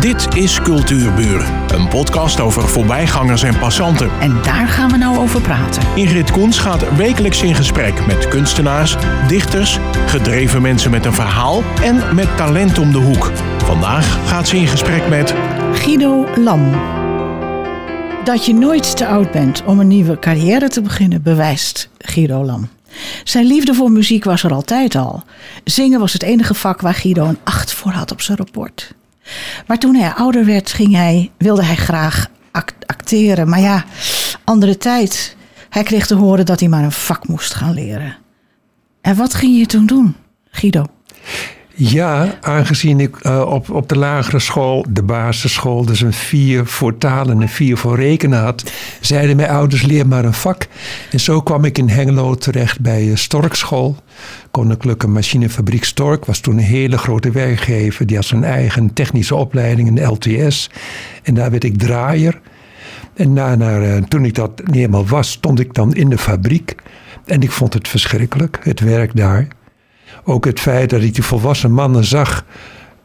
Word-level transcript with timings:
Dit 0.00 0.36
is 0.36 0.60
Cultuurburen, 0.60 1.74
een 1.74 1.88
podcast 1.88 2.40
over 2.40 2.68
voorbijgangers 2.68 3.42
en 3.42 3.58
passanten. 3.58 4.10
En 4.20 4.42
daar 4.42 4.68
gaan 4.68 4.90
we 4.90 4.96
nou 4.96 5.18
over 5.18 5.40
praten. 5.40 5.82
Ingrid 5.94 6.30
Koens 6.30 6.58
gaat 6.58 6.96
wekelijks 6.96 7.42
in 7.42 7.54
gesprek 7.54 8.06
met 8.06 8.28
kunstenaars, 8.28 8.96
dichters, 9.28 9.78
gedreven 10.06 10.62
mensen 10.62 10.90
met 10.90 11.04
een 11.04 11.12
verhaal 11.12 11.62
en 11.82 12.14
met 12.14 12.36
talent 12.36 12.78
om 12.78 12.92
de 12.92 12.98
hoek. 12.98 13.30
Vandaag 13.64 14.28
gaat 14.28 14.48
ze 14.48 14.56
in 14.56 14.66
gesprek 14.66 15.08
met 15.08 15.34
Guido 15.72 16.26
Lam. 16.36 16.70
Dat 18.24 18.46
je 18.46 18.54
nooit 18.54 18.96
te 18.96 19.06
oud 19.06 19.30
bent 19.30 19.64
om 19.64 19.80
een 19.80 19.88
nieuwe 19.88 20.18
carrière 20.18 20.68
te 20.68 20.82
beginnen, 20.82 21.22
bewijst 21.22 21.88
Guido 21.98 22.44
Lam. 22.44 22.68
Zijn 23.24 23.46
liefde 23.46 23.74
voor 23.74 23.90
muziek 23.90 24.24
was 24.24 24.42
er 24.42 24.52
altijd 24.52 24.94
al. 24.94 25.22
Zingen 25.64 26.00
was 26.00 26.12
het 26.12 26.22
enige 26.22 26.54
vak 26.54 26.80
waar 26.80 26.94
Guido 26.94 27.26
een 27.26 27.38
8 27.44 27.72
voor 27.72 27.92
had 27.92 28.12
op 28.12 28.20
zijn 28.20 28.38
rapport. 28.38 28.98
Maar 29.66 29.78
toen 29.78 29.94
hij 29.94 30.12
ouder 30.12 30.44
werd, 30.44 30.72
ging 30.72 30.94
hij, 30.94 31.30
wilde 31.38 31.64
hij 31.64 31.76
graag 31.76 32.26
act- 32.50 32.86
acteren. 32.86 33.48
Maar 33.48 33.60
ja, 33.60 33.84
andere 34.44 34.76
tijd. 34.76 35.36
Hij 35.68 35.82
kreeg 35.82 36.06
te 36.06 36.14
horen 36.14 36.46
dat 36.46 36.60
hij 36.60 36.68
maar 36.68 36.84
een 36.84 36.92
vak 36.92 37.28
moest 37.28 37.54
gaan 37.54 37.74
leren. 37.74 38.16
En 39.00 39.16
wat 39.16 39.34
ging 39.34 39.58
je 39.58 39.66
toen 39.66 39.86
doen, 39.86 40.16
Guido? 40.50 40.84
Ja, 41.82 42.38
aangezien 42.40 43.00
ik 43.00 43.16
uh, 43.22 43.42
op, 43.46 43.70
op 43.70 43.88
de 43.88 43.98
lagere 43.98 44.38
school, 44.38 44.84
de 44.88 45.02
basisschool, 45.02 45.84
dus 45.84 46.00
een 46.00 46.12
vier 46.12 46.66
voor 46.66 46.98
talen 46.98 47.34
en 47.34 47.42
een 47.42 47.48
vier 47.48 47.76
voor 47.76 47.96
rekenen 47.96 48.40
had, 48.40 48.72
zeiden 49.00 49.36
mijn 49.36 49.48
ouders 49.48 49.82
leer 49.82 50.06
maar 50.06 50.24
een 50.24 50.34
vak. 50.34 50.66
En 51.10 51.20
zo 51.20 51.40
kwam 51.40 51.64
ik 51.64 51.78
in 51.78 51.88
Hengelo 51.88 52.34
terecht 52.34 52.80
bij 52.80 53.04
uh, 53.04 53.16
Storkschool. 53.16 53.96
Koninklijke 54.50 55.08
Machinefabriek 55.08 55.84
Stork 55.84 56.24
was 56.24 56.40
toen 56.40 56.58
een 56.58 56.64
hele 56.64 56.98
grote 56.98 57.30
werkgever. 57.30 58.06
Die 58.06 58.16
had 58.16 58.24
zijn 58.24 58.44
eigen 58.44 58.92
technische 58.92 59.34
opleiding 59.34 59.88
in 59.88 59.94
de 59.94 60.04
LTS. 60.04 60.70
En 61.22 61.34
daar 61.34 61.50
werd 61.50 61.64
ik 61.64 61.78
draaier. 61.78 62.40
En 63.14 63.32
na, 63.32 63.54
na, 63.54 63.78
uh, 63.78 63.96
toen 63.96 64.24
ik 64.24 64.34
dat 64.34 64.62
niet 64.64 64.74
helemaal 64.74 65.06
was, 65.06 65.30
stond 65.30 65.60
ik 65.60 65.74
dan 65.74 65.94
in 65.94 66.08
de 66.08 66.18
fabriek. 66.18 66.74
En 67.26 67.42
ik 67.42 67.50
vond 67.50 67.74
het 67.74 67.88
verschrikkelijk, 67.88 68.58
het 68.62 68.80
werk 68.80 69.16
daar. 69.16 69.48
Ook 70.24 70.44
het 70.44 70.60
feit 70.60 70.90
dat 70.90 71.02
ik 71.02 71.14
die 71.14 71.24
volwassen 71.24 71.72
mannen 71.72 72.04
zag 72.04 72.44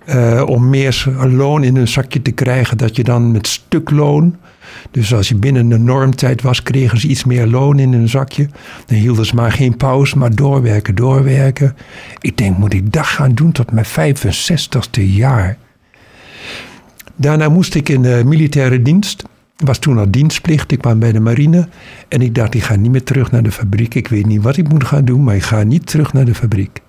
uh, 0.06 0.44
om 0.46 0.70
meer 0.70 1.06
loon 1.30 1.64
in 1.64 1.76
hun 1.76 1.88
zakje 1.88 2.22
te 2.22 2.32
krijgen, 2.32 2.78
dat 2.78 2.96
je 2.96 3.04
dan 3.04 3.32
met 3.32 3.48
stukloon. 3.48 4.36
Dus 4.92 5.14
als 5.14 5.28
je 5.28 5.36
binnen 5.36 5.70
de 5.70 5.78
normtijd 5.78 6.42
was, 6.42 6.64
kregen 6.64 7.00
ze 7.00 7.08
iets 7.08 7.24
meer 7.24 7.48
loon 7.48 7.80
in 7.80 7.94
hun 7.94 8.10
zakje. 8.10 8.50
Dan 8.86 8.98
hielden 8.98 9.26
ze 9.26 9.36
maar 9.36 9.52
geen 9.52 9.78
pauze, 9.78 10.18
maar 10.18 10.36
doorwerken, 10.36 10.96
doorwerken. 10.96 11.76
Ik 12.20 12.38
denk, 12.38 12.58
moet 12.58 12.74
ik 12.74 12.94
dat 12.94 13.06
gaan 13.06 13.34
doen 13.34 13.52
tot 13.52 13.72
mijn 13.72 13.86
65ste 13.86 15.02
jaar? 15.02 15.58
Daarna 17.16 17.50
moest 17.50 17.76
ik 17.76 17.90
in 17.90 18.02
de 18.02 18.22
militaire 18.26 18.82
dienst. 18.82 19.24
Was 19.56 19.80
toen 19.80 19.98
al 19.98 20.12
dienstplicht. 20.12 20.72
Ik 20.72 20.80
kwam 20.80 21.00
bij 21.00 21.12
de 21.12 21.20
marine. 21.20 21.68
En 22.08 22.22
ik 22.22 22.36
dacht, 22.36 22.54
ik 22.54 22.64
ga 22.64 22.76
niet 22.76 22.92
meer 22.92 23.04
terug 23.04 23.32
naar 23.32 23.44
de 23.44 23.52
fabriek. 23.52 23.96
Ik 23.96 24.08
weet 24.08 24.26
niet 24.26 24.42
wat 24.42 24.58
ik 24.58 24.70
moet 24.70 24.84
gaan 24.84 25.06
doen, 25.06 25.24
maar 25.24 25.36
ik 25.36 25.44
ga 25.44 25.64
niet 25.64 25.88
terug 25.88 26.14
naar 26.14 26.26
de 26.26 26.36
fabriek. 26.36 26.82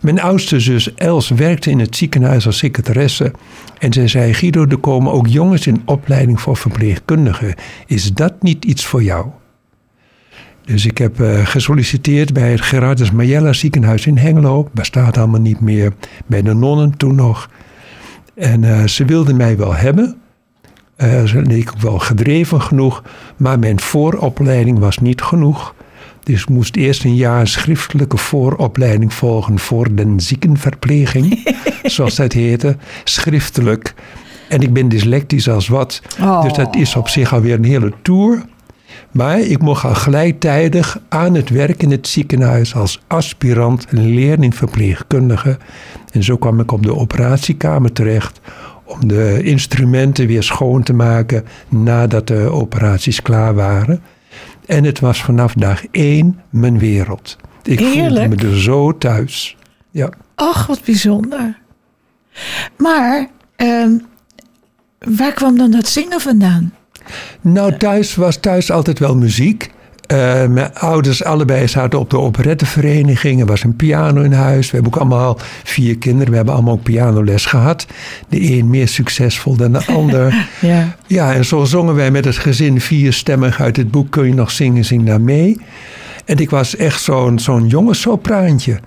Mijn 0.00 0.20
oudste 0.20 0.60
zus 0.60 0.94
Els 0.94 1.28
werkte 1.28 1.70
in 1.70 1.78
het 1.78 1.96
ziekenhuis 1.96 2.46
als 2.46 2.58
secretaresse. 2.58 3.32
En 3.78 3.92
zij 3.92 4.08
zei: 4.08 4.34
Guido, 4.34 4.66
er 4.66 4.78
komen 4.78 5.12
ook 5.12 5.26
jongens 5.26 5.66
in 5.66 5.82
opleiding 5.84 6.40
voor 6.40 6.56
verpleegkundigen. 6.56 7.54
Is 7.86 8.12
dat 8.12 8.42
niet 8.42 8.64
iets 8.64 8.86
voor 8.86 9.02
jou? 9.02 9.26
Dus 10.64 10.86
ik 10.86 10.98
heb 10.98 11.20
uh, 11.20 11.46
gesolliciteerd 11.46 12.32
bij 12.32 12.50
het 12.50 12.60
Gerardus 12.60 13.10
Majella 13.10 13.52
ziekenhuis 13.52 14.06
in 14.06 14.16
Hengelo. 14.16 14.68
Bestaat 14.72 15.16
allemaal 15.16 15.40
niet 15.40 15.60
meer. 15.60 15.92
Bij 16.26 16.42
de 16.42 16.54
nonnen 16.54 16.96
toen 16.96 17.14
nog. 17.14 17.50
En 18.34 18.62
uh, 18.62 18.84
ze 18.84 19.04
wilden 19.04 19.36
mij 19.36 19.56
wel 19.56 19.74
hebben. 19.74 20.16
Uh, 20.96 21.24
ze 21.24 21.42
leek 21.42 21.70
ook 21.70 21.80
wel 21.80 21.98
gedreven 21.98 22.62
genoeg. 22.62 23.02
Maar 23.36 23.58
mijn 23.58 23.80
vooropleiding 23.80 24.78
was 24.78 24.98
niet 24.98 25.22
genoeg. 25.22 25.74
Dus 26.30 26.40
ik 26.40 26.48
moest 26.48 26.76
eerst 26.76 27.04
een 27.04 27.14
jaar 27.14 27.46
schriftelijke 27.46 28.16
vooropleiding 28.16 29.12
volgen 29.12 29.58
voor 29.58 29.94
de 29.94 30.14
ziekenverpleging, 30.16 31.54
zoals 31.82 32.14
dat 32.14 32.32
heette, 32.32 32.76
schriftelijk. 33.04 33.94
En 34.48 34.60
ik 34.60 34.72
ben 34.72 34.88
dyslectisch 34.88 35.48
als 35.48 35.68
wat, 35.68 36.02
oh. 36.20 36.42
dus 36.42 36.52
dat 36.52 36.76
is 36.76 36.96
op 36.96 37.08
zich 37.08 37.32
alweer 37.32 37.54
een 37.54 37.64
hele 37.64 37.92
tour. 38.02 38.42
Maar 39.10 39.40
ik 39.40 39.62
mocht 39.62 39.84
al 39.84 39.94
gelijktijdig 39.94 41.00
aan 41.08 41.34
het 41.34 41.48
werk 41.48 41.82
in 41.82 41.90
het 41.90 42.08
ziekenhuis 42.08 42.74
als 42.74 43.02
aspirant 43.06 43.86
leerlingverpleegkundige. 43.90 45.58
En 46.12 46.22
zo 46.22 46.36
kwam 46.36 46.60
ik 46.60 46.72
op 46.72 46.82
de 46.82 46.96
operatiekamer 46.96 47.92
terecht 47.92 48.40
om 48.84 49.08
de 49.08 49.42
instrumenten 49.42 50.26
weer 50.26 50.42
schoon 50.42 50.82
te 50.82 50.92
maken 50.92 51.44
nadat 51.68 52.26
de 52.26 52.50
operaties 52.50 53.22
klaar 53.22 53.54
waren. 53.54 54.02
En 54.70 54.84
het 54.84 55.00
was 55.00 55.22
vanaf 55.22 55.52
dag 55.52 55.86
één 55.90 56.40
mijn 56.50 56.78
wereld. 56.78 57.36
Ik 57.62 57.78
Heerlijk. 57.78 58.26
voelde 58.26 58.28
me 58.28 58.50
er 58.50 58.60
zo 58.60 58.98
thuis. 58.98 59.56
Ja. 59.90 60.10
Ach, 60.34 60.66
wat 60.66 60.84
bijzonder. 60.84 61.58
Maar 62.76 63.28
uh, 63.56 63.86
waar 64.98 65.32
kwam 65.32 65.56
dan 65.56 65.70
dat 65.70 65.88
zingen 65.88 66.20
vandaan? 66.20 66.74
Nou, 67.40 67.76
thuis 67.76 68.14
was 68.14 68.36
thuis 68.36 68.70
altijd 68.70 68.98
wel 68.98 69.16
muziek. 69.16 69.70
Uh, 70.12 70.46
mijn 70.46 70.74
ouders 70.74 71.24
allebei 71.24 71.68
zaten 71.68 71.98
op 71.98 72.10
de 72.10 72.18
operettevereniging. 72.18 73.40
Er 73.40 73.46
was 73.46 73.62
een 73.62 73.76
piano 73.76 74.22
in 74.22 74.32
huis. 74.32 74.70
We 74.70 74.74
hebben 74.74 74.92
ook 74.92 75.00
allemaal 75.00 75.38
vier 75.64 75.98
kinderen. 75.98 76.30
We 76.30 76.36
hebben 76.36 76.54
allemaal 76.54 76.72
ook 76.72 76.82
pianoles 76.82 77.46
gehad. 77.46 77.86
De 78.28 78.52
een 78.52 78.70
meer 78.70 78.88
succesvol 78.88 79.56
dan 79.56 79.72
de 79.72 79.86
ander. 79.86 80.48
ja. 80.60 80.96
ja, 81.06 81.34
en 81.34 81.44
zo 81.44 81.64
zongen 81.64 81.94
wij 81.94 82.10
met 82.10 82.24
het 82.24 82.36
gezin 82.36 82.80
vierstemmig 82.80 83.60
uit 83.60 83.76
het 83.76 83.90
boek 83.90 84.10
Kun 84.10 84.26
je 84.26 84.34
nog 84.34 84.50
zingen, 84.50 84.84
zing 84.84 85.06
daar 85.06 85.20
mee. 85.20 85.60
En 86.24 86.36
ik 86.36 86.50
was 86.50 86.76
echt 86.76 87.02
zo'n 87.02 87.38
zo'n 87.38 87.66
jonge 87.66 87.94
sopraantje. 87.94 88.78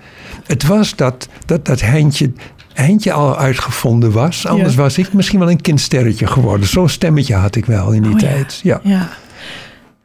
Het 0.45 0.63
was 0.63 0.95
dat, 0.95 1.27
dat, 1.45 1.65
dat 1.65 1.81
Heintje, 1.81 2.31
Heintje 2.73 3.13
al 3.13 3.37
uitgevonden 3.37 4.11
was. 4.11 4.47
Anders 4.47 4.73
ja. 4.73 4.81
was 4.81 4.97
ik 4.97 5.13
misschien 5.13 5.39
wel 5.39 5.49
een 5.49 5.61
kindsterretje 5.61 6.27
geworden. 6.27 6.67
Zo'n 6.67 6.89
stemmetje 6.89 7.35
had 7.35 7.55
ik 7.55 7.65
wel 7.65 7.91
in 7.91 8.01
die 8.01 8.11
oh, 8.11 8.19
tijd. 8.19 8.59
Ja. 8.63 8.79
ja. 8.83 9.09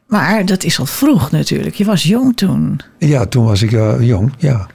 Maar 0.09 0.45
dat 0.45 0.63
is 0.63 0.79
al 0.79 0.85
vroeg 0.85 1.31
natuurlijk. 1.31 1.75
Je 1.75 1.85
was 1.85 2.03
jong 2.03 2.37
toen. 2.37 2.79
Ja, 2.97 3.25
toen 3.25 3.45
was 3.45 3.61
ik 3.61 3.71
uh, 3.71 3.95
jong, 3.99 4.33
ja. 4.37 4.67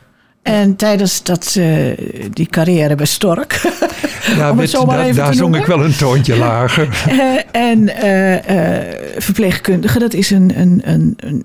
En 0.43 0.77
tijdens 0.77 1.23
dat, 1.23 1.55
uh, 1.59 1.93
die 2.33 2.47
carrière 2.47 2.95
bij 2.95 3.07
Stork. 3.07 3.61
Ja, 4.37 4.53
met, 4.53 4.71
da, 4.71 5.13
daar 5.13 5.35
zong 5.35 5.57
ik 5.57 5.67
wel 5.67 5.85
een 5.85 5.97
toontje 5.97 6.37
lager. 6.37 6.89
uh, 7.09 7.41
en 7.71 7.81
uh, 7.81 9.19
verpleegkundige, 9.19 9.99
dat 9.99 10.15
is 10.15 10.31
een, 10.31 10.53
een, 10.61 10.81
een, 10.85 11.15
een, 11.17 11.45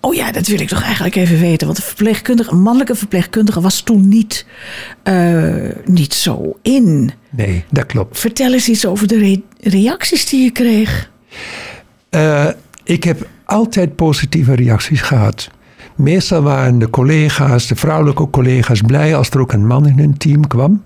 Oh 0.00 0.14
ja, 0.14 0.32
dat 0.32 0.46
wil 0.46 0.60
ik 0.60 0.68
toch 0.68 0.82
eigenlijk 0.82 1.14
even 1.14 1.40
weten. 1.40 1.66
Want 1.66 1.78
een 1.78 1.84
verpleegkundige, 1.84 2.50
een 2.50 2.60
mannelijke 2.60 2.94
verpleegkundige 2.94 3.60
was 3.60 3.80
toen 3.80 4.08
niet, 4.08 4.46
niet 5.84 6.14
zo 6.14 6.56
in. 6.62 7.12
Nee, 7.30 7.64
dat 7.70 7.86
klopt. 7.86 8.18
Vertel 8.18 8.52
eens 8.52 8.68
iets 8.68 8.86
over 8.86 9.06
de 9.06 9.18
re 9.18 9.42
reacties 9.60 10.28
die 10.28 10.42
je 10.42 10.50
kreeg. 10.50 11.10
Ik 12.84 13.04
heb 13.04 13.28
altijd 13.44 13.96
positieve 13.96 14.54
reacties 14.54 15.00
gehad. 15.00 15.50
Meestal 15.94 16.42
waren 16.42 16.78
de 16.78 16.90
collega's, 16.90 17.66
de 17.66 17.76
vrouwelijke 17.76 18.30
collega's, 18.30 18.80
blij 18.80 19.16
als 19.16 19.30
er 19.30 19.40
ook 19.40 19.52
een 19.52 19.66
man 19.66 19.86
in 19.86 19.98
hun 19.98 20.16
team 20.16 20.46
kwam. 20.46 20.82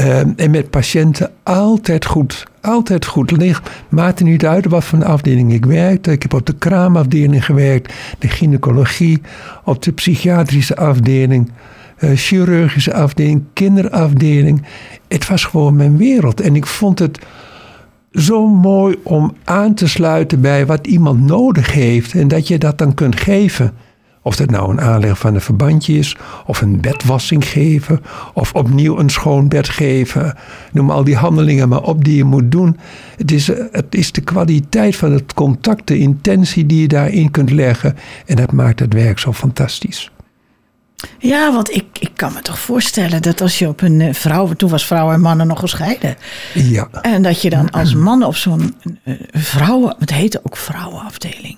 Uh, 0.00 0.18
en 0.18 0.50
met 0.50 0.70
patiënten 0.70 1.30
altijd 1.42 2.04
goed. 2.04 2.46
Altijd 2.60 3.04
goed. 3.04 3.30
Ligt, 3.30 3.70
maakte 3.88 4.24
niet 4.24 4.46
uit 4.46 4.66
wat 4.66 4.84
voor 4.84 5.04
afdeling 5.04 5.52
ik 5.52 5.64
werkte. 5.64 6.12
Ik 6.12 6.22
heb 6.22 6.34
op 6.34 6.46
de 6.46 6.54
kraamafdeling 6.54 7.44
gewerkt, 7.44 7.92
de 8.18 8.28
gynaecologie, 8.28 9.20
op 9.64 9.82
de 9.82 9.92
psychiatrische 9.92 10.76
afdeling, 10.76 11.50
uh, 11.98 12.10
chirurgische 12.14 12.94
afdeling, 12.94 13.44
kinderafdeling. 13.52 14.62
Het 15.08 15.28
was 15.28 15.44
gewoon 15.44 15.76
mijn 15.76 15.96
wereld. 15.96 16.40
En 16.40 16.56
ik 16.56 16.66
vond 16.66 16.98
het 16.98 17.18
zo 18.16 18.46
mooi 18.46 18.96
om 19.02 19.36
aan 19.44 19.74
te 19.74 19.88
sluiten 19.88 20.40
bij 20.40 20.66
wat 20.66 20.86
iemand 20.86 21.20
nodig 21.26 21.72
heeft 21.72 22.14
en 22.14 22.28
dat 22.28 22.48
je 22.48 22.58
dat 22.58 22.78
dan 22.78 22.94
kunt 22.94 23.20
geven. 23.20 23.72
Of 24.22 24.36
dat 24.36 24.50
nou 24.50 24.70
een 24.70 24.80
aanleg 24.80 25.18
van 25.18 25.34
een 25.34 25.40
verbandje 25.40 25.98
is, 25.98 26.16
of 26.46 26.60
een 26.60 26.80
bedwassing 26.80 27.44
geven, 27.44 28.00
of 28.34 28.52
opnieuw 28.52 28.98
een 28.98 29.10
schoon 29.10 29.48
bed 29.48 29.68
geven. 29.68 30.34
Noem 30.72 30.90
al 30.90 31.04
die 31.04 31.16
handelingen 31.16 31.68
maar 31.68 31.82
op 31.82 32.04
die 32.04 32.16
je 32.16 32.24
moet 32.24 32.52
doen. 32.52 32.76
Het 33.16 33.32
is, 33.32 33.46
het 33.72 33.86
is 33.94 34.12
de 34.12 34.20
kwaliteit 34.20 34.96
van 34.96 35.12
het 35.12 35.34
contact, 35.34 35.86
de 35.86 35.98
intentie 35.98 36.66
die 36.66 36.80
je 36.80 36.88
daarin 36.88 37.30
kunt 37.30 37.50
leggen. 37.50 37.96
En 38.26 38.36
dat 38.36 38.52
maakt 38.52 38.80
het 38.80 38.94
werk 38.94 39.18
zo 39.18 39.32
fantastisch. 39.32 40.10
Ja, 41.18 41.52
want 41.52 41.74
ik, 41.74 41.84
ik 42.00 42.10
kan 42.14 42.32
me 42.32 42.42
toch 42.42 42.58
voorstellen 42.58 43.22
dat 43.22 43.40
als 43.40 43.58
je 43.58 43.68
op 43.68 43.80
een 43.80 44.14
vrouw, 44.14 44.52
toen 44.52 44.70
was 44.70 44.86
vrouwen 44.86 45.14
en 45.14 45.20
mannen 45.20 45.46
nog 45.46 45.60
gescheiden. 45.60 46.16
Ja. 46.54 46.88
En 47.02 47.22
dat 47.22 47.42
je 47.42 47.50
dan 47.50 47.70
als 47.70 47.94
man 47.94 48.24
op 48.24 48.36
zo'n 48.36 48.74
vrouwen, 49.32 49.96
het 49.98 50.12
heette 50.12 50.40
ook 50.42 50.56
vrouwenafdeling. 50.56 51.56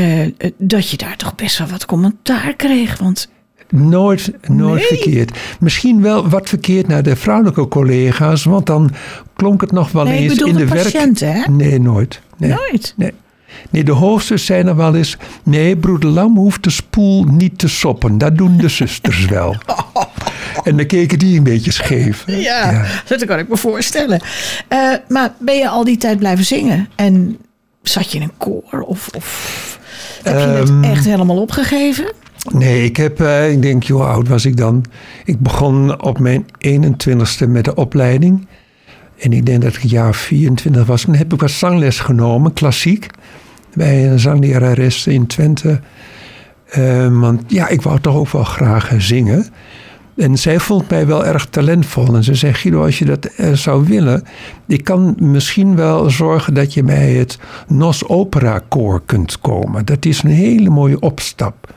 Uh, 0.00 0.32
dat 0.58 0.90
je 0.90 0.96
daar 0.96 1.16
toch 1.16 1.34
best 1.34 1.58
wel 1.58 1.66
wat 1.68 1.84
commentaar 1.86 2.54
kreeg. 2.56 2.98
Want 2.98 3.28
Nooit, 3.70 4.32
nooit 4.48 4.90
Nee? 4.90 4.98
verkeerd. 5.00 5.38
Misschien 5.60 6.02
wel 6.02 6.28
wat 6.28 6.48
verkeerd 6.48 6.86
naar 6.88 7.02
de 7.02 7.16
vrouwelijke 7.16 7.68
collega's, 7.68 8.44
want 8.44 8.66
dan 8.66 8.90
klonk 9.36 9.60
het 9.60 9.72
nog 9.72 9.92
wel 9.92 10.04
Nee, 10.04 10.18
eens 10.18 10.38
in 10.38 10.52
de 10.52 10.58
de 10.58 10.66
werk. 10.66 10.82
patiënten, 10.82 11.32
hè? 11.32 11.50
Nee, 11.50 11.80
nooit. 11.80 12.20
Nee. 12.36 12.50
Nooit. 12.50 12.94
Nee. 12.96 13.12
Nee, 13.70 13.84
de 13.84 13.92
hoofdsters 13.92 14.44
zijn 14.46 14.66
er 14.66 14.76
wel 14.76 14.94
eens. 14.94 15.16
Nee, 15.42 15.76
broeder 15.76 16.10
Lam 16.10 16.36
hoeft 16.36 16.62
de 16.62 16.70
spoel 16.70 17.24
niet 17.24 17.58
te 17.58 17.68
soppen. 17.68 18.18
Dat 18.18 18.36
doen 18.36 18.56
de 18.56 18.68
zusters 18.68 19.24
wel. 19.36 19.56
En 20.64 20.76
dan 20.76 20.86
keken 20.86 21.18
die 21.18 21.36
een 21.36 21.42
beetje 21.44 21.72
scheef. 21.72 22.24
Ja, 22.26 22.84
dat 23.06 23.24
kan 23.24 23.38
ik 23.38 23.48
me 23.48 23.56
voorstellen. 23.56 24.20
Eh, 24.68 24.92
maar 25.08 25.32
ben 25.38 25.56
je 25.56 25.68
al 25.68 25.84
die 25.84 25.96
tijd 25.96 26.18
blijven 26.18 26.44
zingen? 26.44 26.88
En 26.96 27.38
zat 27.82 28.12
je 28.12 28.18
in 28.18 28.24
een 28.24 28.36
koor? 28.38 28.80
Of, 28.80 29.08
of 29.16 29.78
heb 30.22 30.34
je 30.34 30.40
het 30.40 30.68
Ehm, 30.68 30.82
echt 30.84 31.04
helemaal 31.04 31.40
opgegeven? 31.40 32.12
Nee, 32.52 32.84
ik 32.84 32.96
heb, 32.96 33.20
eh, 33.20 33.50
ik 33.50 33.62
denk, 33.62 33.86
hoe 33.86 34.02
oud 34.02 34.28
was 34.28 34.44
ik 34.44 34.56
dan? 34.56 34.84
Ik 35.24 35.40
begon 35.40 36.02
op 36.02 36.18
mijn 36.18 36.46
21ste 36.58 37.46
met 37.48 37.64
de 37.64 37.74
opleiding. 37.74 38.46
En 39.18 39.32
ik 39.32 39.46
denk 39.46 39.62
dat 39.62 39.74
ik 39.74 39.82
jaar 39.82 40.14
24 40.14 40.86
was. 40.86 41.02
Toen 41.02 41.14
heb 41.14 41.32
ik 41.32 41.40
wat 41.40 41.50
zangles 41.50 42.00
genomen, 42.00 42.52
klassiek. 42.52 43.06
Bij 43.74 44.10
een 44.10 44.18
zanglerares 44.18 45.06
in 45.06 45.26
Twente. 45.26 45.80
Eh, 46.68 47.20
want 47.20 47.42
ja, 47.46 47.68
ik 47.68 47.82
wou 47.82 48.00
toch 48.00 48.14
ook 48.14 48.30
wel 48.30 48.44
graag 48.44 48.92
zingen. 48.98 49.46
En 50.16 50.38
zij 50.38 50.60
vond 50.60 50.90
mij 50.90 51.06
wel 51.06 51.24
erg 51.24 51.46
talentvol. 51.46 52.14
En 52.14 52.24
ze 52.24 52.34
zei, 52.34 52.52
Guido, 52.52 52.84
als 52.84 52.98
je 52.98 53.04
dat 53.04 53.30
zou 53.52 53.86
willen... 53.86 54.22
ik 54.66 54.84
kan 54.84 55.16
misschien 55.18 55.76
wel 55.76 56.10
zorgen 56.10 56.54
dat 56.54 56.74
je 56.74 56.82
bij 56.82 57.12
het 57.12 57.38
Nos 57.68 58.08
Opera 58.08 58.62
Koor 58.68 59.02
kunt 59.06 59.40
komen. 59.40 59.84
Dat 59.84 60.04
is 60.04 60.22
een 60.22 60.30
hele 60.30 60.70
mooie 60.70 61.00
opstap. 61.00 61.74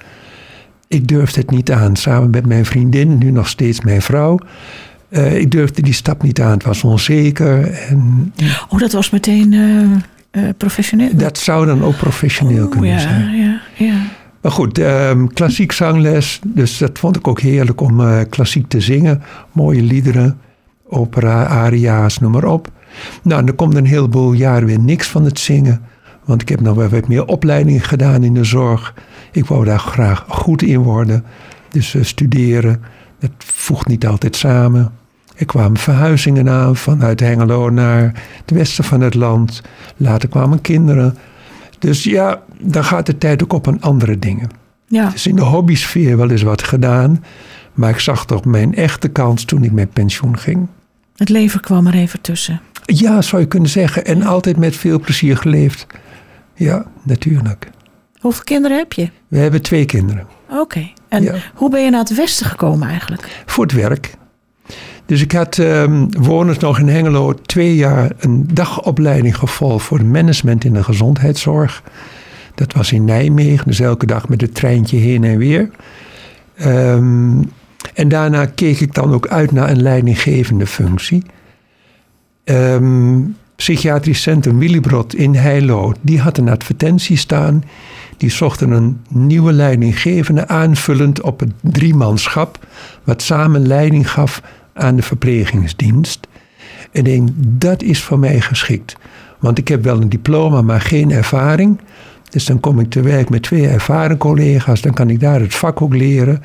Ik 0.87 1.07
durfde 1.07 1.39
het 1.39 1.51
niet 1.51 1.71
aan, 1.71 1.95
samen 1.95 2.29
met 2.29 2.45
mijn 2.45 2.65
vriendin, 2.65 3.17
nu 3.17 3.31
nog 3.31 3.47
steeds 3.47 3.81
mijn 3.81 4.01
vrouw. 4.01 4.39
Eh, 5.11 5.37
ik 5.39 5.51
durfde 5.51 5.81
die 5.81 5.93
stap 5.93 6.23
niet 6.23 6.41
aan. 6.41 6.51
Het 6.51 6.63
was 6.63 6.83
onzeker. 6.83 7.71
En 7.71 8.33
Oh, 8.69 8.79
dat 8.79 8.91
was 8.91 9.09
meteen 9.09 9.53
eh, 9.53 9.81
eh, 10.47 10.53
professioneel. 10.57 11.09
dat 11.15 11.37
zou 11.37 11.65
dan 11.65 11.83
ook 11.83 11.97
professioneel 11.97 12.65
Oh, 12.65 12.71
kunnen 12.71 12.89
ja, 12.89 12.99
zijn. 12.99 13.35
ja, 13.37 13.61
ja. 13.77 13.95
Maar 14.41 14.51
goed, 14.51 14.77
ehm, 14.77 15.27
klassiek 15.27 15.71
zangles. 15.71 16.39
Dus 16.47 16.77
dat 16.77 16.99
vond 16.99 17.15
ik 17.15 17.27
ook 17.27 17.39
heerlijk 17.39 17.81
om 17.81 18.01
klassiek 18.29 18.67
te 18.67 18.81
zingen. 18.81 19.21
Mooie 19.51 19.81
liederen, 19.81 20.39
opera, 20.87 21.45
aria's, 21.45 22.19
noem 22.19 22.31
maar 22.31 22.43
op. 22.45 22.71
Nou, 23.23 23.41
en 23.41 23.47
er 23.47 23.53
komt 23.53 23.75
een 23.75 23.85
heleboel 23.85 24.33
jaren 24.33 24.67
weer 24.67 24.79
niks 24.79 25.07
van 25.07 25.25
het 25.25 25.39
zingen. 25.39 25.81
Want 26.25 26.41
ik 26.41 26.49
heb 26.49 26.61
nog 26.61 26.75
wel 26.75 26.89
wat 26.89 27.07
meer 27.07 27.25
opleiding 27.25 27.87
gedaan 27.87 28.23
in 28.23 28.33
de 28.33 28.43
zorg. 28.43 28.93
Ik 29.31 29.45
wou 29.45 29.65
daar 29.65 29.79
graag 29.79 30.25
goed 30.27 30.61
in 30.61 30.79
worden. 30.79 31.23
Dus 31.69 31.95
studeren, 32.01 32.81
dat 33.19 33.31
voegt 33.37 33.87
niet 33.87 34.07
altijd 34.07 34.35
samen. 34.35 34.91
Er 35.41 35.47
kwamen 35.47 35.77
verhuizingen 35.77 36.49
aan 36.49 36.75
vanuit 36.75 37.19
Hengelo 37.19 37.69
naar 37.69 38.03
het 38.41 38.51
westen 38.51 38.83
van 38.83 39.01
het 39.01 39.13
land. 39.13 39.61
Later 39.97 40.29
kwamen 40.29 40.61
kinderen. 40.61 41.17
Dus 41.79 42.03
ja, 42.03 42.41
dan 42.59 42.83
gaat 42.83 43.05
de 43.05 43.17
tijd 43.17 43.43
ook 43.43 43.53
op 43.53 43.67
aan 43.67 43.81
andere 43.81 44.19
dingen. 44.19 44.49
ja. 44.87 45.09
Dus 45.09 45.27
in 45.27 45.35
de 45.35 45.41
hobbysfeer 45.41 46.17
wel 46.17 46.29
eens 46.29 46.41
wat 46.41 46.63
gedaan. 46.63 47.23
Maar 47.73 47.89
ik 47.89 47.99
zag 47.99 48.25
toch 48.25 48.45
mijn 48.45 48.75
echte 48.75 49.07
kans 49.07 49.43
toen 49.45 49.63
ik 49.63 49.71
met 49.71 49.93
pensioen 49.93 50.37
ging. 50.37 50.67
Het 51.15 51.29
leven 51.29 51.59
kwam 51.59 51.87
er 51.87 51.93
even 51.93 52.21
tussen. 52.21 52.61
Ja, 52.85 53.21
zou 53.21 53.41
je 53.41 53.47
kunnen 53.47 53.69
zeggen. 53.69 54.05
En 54.05 54.23
altijd 54.23 54.57
met 54.57 54.75
veel 54.75 54.99
plezier 54.99 55.37
geleefd. 55.37 55.87
Ja, 56.55 56.85
natuurlijk. 57.03 57.69
Hoeveel 58.19 58.43
kinderen 58.43 58.77
heb 58.77 58.93
je? 58.93 59.09
We 59.27 59.37
hebben 59.37 59.61
twee 59.61 59.85
kinderen. 59.85 60.27
Oké. 60.49 60.89
En 61.09 61.23
Ja. 61.23 61.33
hoe 61.53 61.69
ben 61.69 61.83
je 61.83 61.89
naar 61.89 61.99
het 61.99 62.15
westen 62.15 62.45
gekomen 62.45 62.87
eigenlijk? 62.87 63.43
Voor 63.45 63.63
het 63.63 63.73
werk. 63.73 64.19
Dus 65.11 65.21
ik 65.21 65.31
had 65.31 65.61
wonend 66.19 66.59
nog 66.59 66.79
in 66.79 66.87
Hengelo 66.87 67.33
twee 67.33 67.75
jaar 67.75 68.11
een 68.19 68.47
dagopleiding 68.53 69.37
gevolgd 69.37 69.85
voor 69.85 70.05
management 70.05 70.63
in 70.63 70.73
de 70.73 70.83
gezondheidszorg. 70.83 71.83
Dat 72.55 72.73
was 72.73 72.91
in 72.91 73.05
Nijmegen, 73.05 73.67
dus 73.67 73.79
elke 73.79 74.05
dag 74.05 74.29
met 74.29 74.41
het 74.41 74.55
treintje 74.55 74.97
heen 74.97 75.23
en 75.23 75.37
weer. 75.37 75.69
Ehm, 76.55 77.41
en 77.93 78.07
daarna 78.07 78.45
keek 78.45 78.79
ik 78.79 78.93
dan 78.93 79.13
ook 79.13 79.27
uit 79.27 79.51
naar 79.51 79.69
een 79.69 79.81
leidinggevende 79.81 80.67
functie. 80.67 81.23
Ehm, 82.43 83.19
Psychiatrisch 83.55 84.21
Centrum 84.21 84.61
in 85.15 85.35
Heilo, 85.35 85.93
die 86.01 86.19
had 86.19 86.37
een 86.37 86.49
advertentie 86.49 87.17
staan. 87.17 87.63
Die 88.17 88.29
zochten 88.29 88.71
een 88.71 89.01
nieuwe 89.07 89.51
leidinggevende 89.51 90.47
aanvullend 90.47 91.21
op 91.21 91.39
het 91.39 91.51
driemanschap, 91.61 92.67
wat 93.03 93.21
samen 93.21 93.67
leiding 93.67 94.11
gaf 94.11 94.41
aan 94.73 94.95
de 94.95 95.01
verplegingsdienst. 95.01 96.27
En 96.91 96.99
ik 96.99 97.05
denk, 97.05 97.29
dat 97.35 97.83
is 97.83 98.03
voor 98.03 98.19
mij 98.19 98.41
geschikt. 98.41 98.95
Want 99.39 99.57
ik 99.57 99.67
heb 99.67 99.83
wel 99.83 100.01
een 100.01 100.09
diploma, 100.09 100.61
maar 100.61 100.81
geen 100.81 101.11
ervaring. 101.11 101.79
Dus 102.29 102.45
dan 102.45 102.59
kom 102.59 102.79
ik 102.79 102.89
te 102.89 103.01
werk 103.01 103.29
met 103.29 103.43
twee 103.43 103.67
ervaren 103.67 104.17
collega's. 104.17 104.81
Dan 104.81 104.93
kan 104.93 105.09
ik 105.09 105.19
daar 105.19 105.39
het 105.39 105.55
vak 105.55 105.81
ook 105.81 105.95
leren. 105.95 106.43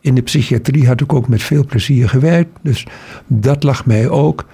In 0.00 0.14
de 0.14 0.22
psychiatrie 0.22 0.86
had 0.86 1.00
ik 1.00 1.12
ook 1.12 1.28
met 1.28 1.42
veel 1.42 1.64
plezier 1.64 2.08
gewerkt. 2.08 2.50
Dus 2.62 2.86
dat 3.26 3.62
lag 3.62 3.86
mij 3.86 4.08
ook. 4.08 4.46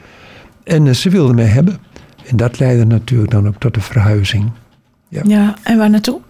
En 0.64 0.86
eh, 0.86 0.94
ze 0.94 1.10
wilden 1.10 1.34
mij 1.34 1.44
hebben. 1.44 1.78
En 2.26 2.36
dat 2.36 2.58
leidde 2.58 2.86
natuurlijk 2.86 3.30
dan 3.30 3.48
ook 3.48 3.56
tot 3.58 3.74
de 3.74 3.80
verhuizing. 3.80 4.50
Ja. 5.08 5.22
Ja, 5.24 5.56
en 5.62 5.78
waar 5.78 5.90
naartoe? 5.90 6.20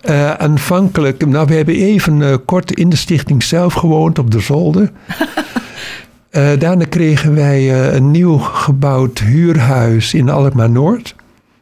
Eh, 0.00 0.32
aanvankelijk, 0.32 1.26
nou 1.26 1.46
we 1.46 1.54
hebben 1.54 1.74
even 1.74 2.22
eh, 2.22 2.36
kort 2.44 2.72
in 2.72 2.88
de 2.88 2.96
stichting 2.96 3.42
zelf 3.42 3.74
gewoond 3.74 4.18
op 4.18 4.30
de 4.30 4.40
zolder. 4.40 4.90
Eh, 6.30 6.58
daarna 6.58 6.84
kregen 6.84 7.34
wij 7.34 7.58
eh, 7.72 7.94
een 7.94 8.10
nieuw 8.10 8.38
gebouwd 8.38 9.18
huurhuis 9.18 10.14
in 10.14 10.28
Alkmaar 10.30 10.70
Noord. 10.70 11.14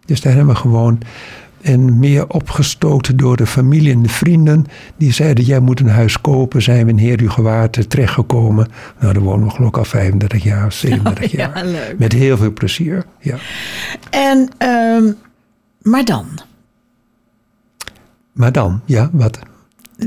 Dus 0.05 0.21
daar 0.21 0.35
hebben 0.35 0.55
we 0.55 0.61
gewoond. 0.61 1.05
En 1.61 1.99
meer 1.99 2.29
opgestoten 2.29 3.17
door 3.17 3.37
de 3.37 3.47
familie 3.47 3.93
en 3.93 4.03
de 4.03 4.09
vrienden. 4.09 4.67
Die 4.97 5.13
zeiden, 5.13 5.45
jij 5.45 5.61
moet 5.61 5.81
een 5.81 5.89
huis 5.89 6.21
kopen. 6.21 6.63
Zijn 6.63 6.85
we 6.85 6.91
in 6.91 6.99
Heerhugowaard 6.99 7.91
terechtgekomen. 7.91 8.69
Nou, 9.01 9.13
daar 9.13 9.23
wonen 9.23 9.47
we 9.47 9.53
geloof 9.55 9.69
ik 9.69 9.77
al 9.77 9.85
35 9.85 10.43
jaar 10.43 10.67
of 10.67 10.73
37 10.73 11.31
Ja, 11.31 11.39
jaar. 11.55 11.65
leuk. 11.65 11.95
Met 11.99 12.13
heel 12.13 12.37
veel 12.37 12.53
plezier, 12.53 13.05
ja. 13.21 13.37
En, 14.11 14.49
ehm, 14.59 15.13
maar 15.83 16.05
dan? 16.05 16.27
Maar 18.33 18.53
dan, 18.53 18.81
ja, 18.85 19.09
wat? 19.13 19.39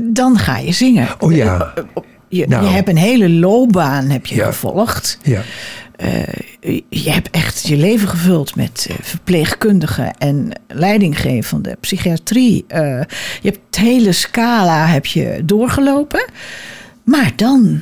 Dan 0.02 0.38
ga 0.38 0.58
je 0.58 0.72
zingen. 0.72 1.08
Oh 1.18 1.32
ja. 1.32 1.72
Je, 2.30 2.46
Nou. 2.48 2.64
je 2.64 2.70
hebt 2.70 2.88
een 2.88 2.96
hele 2.96 3.30
loopbaan 3.30 4.08
heb 4.08 4.26
je 4.26 4.34
Ja. 4.34 4.46
gevolgd. 4.46 5.18
Ja. 5.22 5.42
Je 6.88 7.10
hebt 7.10 7.30
echt 7.30 7.66
je 7.68 7.76
leven 7.76 8.08
gevuld 8.08 8.56
met 8.56 8.86
eh, 8.90 8.96
verpleegkundigen 9.00 10.16
en 10.18 10.50
leidinggevende 10.68 11.76
psychiatrie. 11.80 12.64
Eh, 12.68 12.80
je 13.40 13.48
hebt 13.48 13.60
het 13.66 13.76
hele 13.76 14.12
scala 14.12 14.86
heb 14.86 15.06
je 15.06 15.42
doorgelopen. 15.44 16.24
Maar 17.04 17.32
dan, 17.36 17.80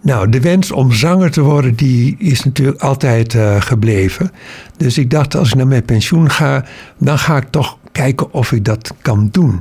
Nou, 0.00 0.28
de 0.28 0.40
wens 0.40 0.70
om 0.72 0.92
zanger 0.92 1.30
te 1.30 1.40
worden, 1.40 1.74
die 1.74 2.16
is 2.18 2.44
natuurlijk 2.44 2.80
altijd 2.82 3.34
eh, 3.34 3.60
gebleven. 3.60 4.30
Dus 4.76 4.98
ik 4.98 5.10
dacht, 5.10 5.36
als 5.36 5.48
ik 5.48 5.54
naar 5.54 5.66
mijn 5.66 5.84
pensioen 5.84 6.30
ga, 6.30 6.64
dan 6.98 7.18
ga 7.18 7.36
ik 7.36 7.46
toch 7.50 7.78
kijken 7.92 8.32
of 8.32 8.52
ik 8.52 8.64
dat 8.64 8.94
kan 9.02 9.28
doen. 9.32 9.60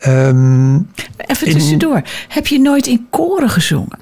Ehm, 0.00 0.74
even 1.16 1.46
In- 1.46 1.52
tussendoor. 1.52 2.02
Heb 2.28 2.46
je 2.46 2.58
nooit 2.60 2.86
in 2.86 3.06
koren 3.10 3.50
gezongen? 3.50 3.98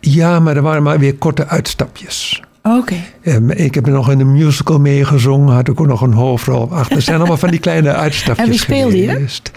ja, 0.00 0.40
maar 0.40 0.56
er 0.56 0.62
waren 0.62 0.82
maar 0.82 0.98
weer 0.98 1.14
korte 1.14 1.46
uitstapjes. 1.46 2.42
Oké. 2.62 2.94
Ehm, 3.22 3.50
ik 3.50 3.74
heb 3.74 3.86
er 3.86 3.92
nog 3.92 4.10
in 4.10 4.20
een 4.20 4.32
musical 4.32 4.80
meegezongen, 4.80 5.54
had 5.54 5.68
ik 5.68 5.80
ook 5.80 5.86
nog 5.86 6.00
een 6.00 6.12
hoofdrol 6.12 6.72
achter. 6.72 6.96
Het 6.96 7.04
zijn 7.04 7.18
allemaal 7.18 7.36
van 7.36 7.50
die 7.50 7.60
kleine 7.60 7.92
uitstapjes 7.92 8.44
En 8.44 8.50
wie 8.50 8.58
speelde 8.58 8.96
je? 9.02 9.08
geweest. 9.10 9.50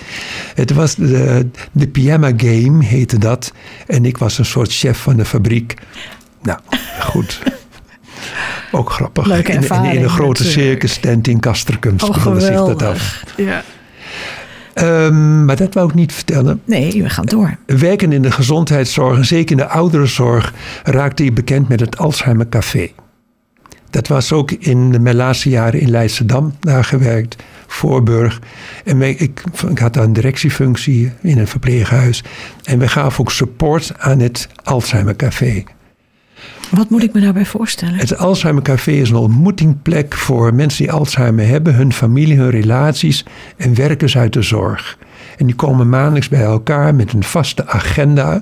Het 0.55 0.71
was 0.73 0.95
de, 0.95 1.47
de 1.71 1.87
Pyjama 1.87 2.31
Game, 2.37 2.83
heette 2.85 3.17
dat. 3.17 3.51
En 3.87 4.05
ik 4.05 4.17
was 4.17 4.37
een 4.37 4.45
soort 4.45 4.73
chef 4.73 4.97
van 4.97 5.15
de 5.15 5.25
fabriek. 5.25 5.73
Nou, 6.41 6.59
goed. 6.99 7.41
Ook 8.71 8.89
grappig. 8.91 9.25
Leuke 9.25 9.51
In- 9.51 9.57
in, 9.57 9.63
in, 9.63 9.69
ervaring 9.69 10.03
een 10.03 10.09
grote 10.09 10.43
natuurlijk. 10.43 10.69
circus 10.81 10.97
tent 10.97 11.27
in 11.27 11.39
Kasterkum 11.39 11.95
Oh, 12.03 12.15
speelde 12.19 12.39
zich 12.41 12.55
dat 12.55 12.81
af. 12.83 13.23
Ja. 13.37 13.63
Ehm, 14.81 15.45
maar 15.45 15.55
dat 15.55 15.73
wou 15.73 15.89
ik 15.89 15.93
niet 15.95 16.13
vertellen. 16.13 16.61
Nee, 16.65 17.03
we 17.03 17.09
gaan 17.09 17.25
door. 17.25 17.57
Werken 17.65 18.11
in 18.11 18.21
de 18.21 18.31
gezondheidszorg 18.31 19.17
en 19.17 19.25
zeker 19.25 19.51
in 19.51 19.57
de 19.57 19.67
ouderenzorg 19.67 20.53
raakte 20.83 21.23
ik 21.23 21.33
bekend 21.33 21.67
met 21.67 21.79
het 21.79 21.97
Alzheimer 21.97 22.49
Café. 22.49 22.89
Dat 23.89 24.07
was 24.07 24.31
ook 24.31 24.51
in 24.51 25.01
mijn 25.01 25.15
laatste 25.15 25.49
jaren 25.49 25.79
in 25.79 25.89
Leidschendam 25.89 26.55
daar 26.59 26.83
gewerkt, 26.83 27.35
Voorburg. 27.67 28.39
En 28.83 29.01
ik, 29.01 29.43
ik 29.69 29.79
had 29.79 29.93
daar 29.93 30.03
een 30.03 30.13
directiefunctie 30.13 31.11
in 31.21 31.37
een 31.37 31.47
verpleeghuis. 31.47 32.23
En 32.63 32.79
we 32.79 32.87
gaven 32.87 33.19
ook 33.19 33.31
support 33.31 33.93
aan 33.97 34.19
het 34.19 34.49
Alzheimer 34.63 35.15
Café. 35.15 35.63
Wat 36.71 36.89
moet 36.89 37.03
ik 37.03 37.13
me 37.13 37.21
daarbij 37.21 37.45
voorstellen? 37.45 37.95
Het 37.95 38.17
Alzheimer 38.17 38.63
Café 38.63 38.91
is 38.91 39.09
een 39.09 39.15
ontmoetingplek 39.15 40.15
voor 40.15 40.53
mensen 40.53 40.83
die 40.83 40.91
Alzheimer 40.91 41.47
hebben, 41.47 41.75
hun 41.75 41.93
familie, 41.93 42.37
hun 42.37 42.49
relaties 42.49 43.25
en 43.57 43.75
werkers 43.75 44.17
uit 44.17 44.33
de 44.33 44.41
zorg. 44.41 44.97
En 45.37 45.45
die 45.45 45.55
komen 45.55 45.89
maandelijks 45.89 46.29
bij 46.29 46.41
elkaar 46.41 46.95
met 46.95 47.13
een 47.13 47.23
vaste 47.23 47.67
agenda. 47.67 48.41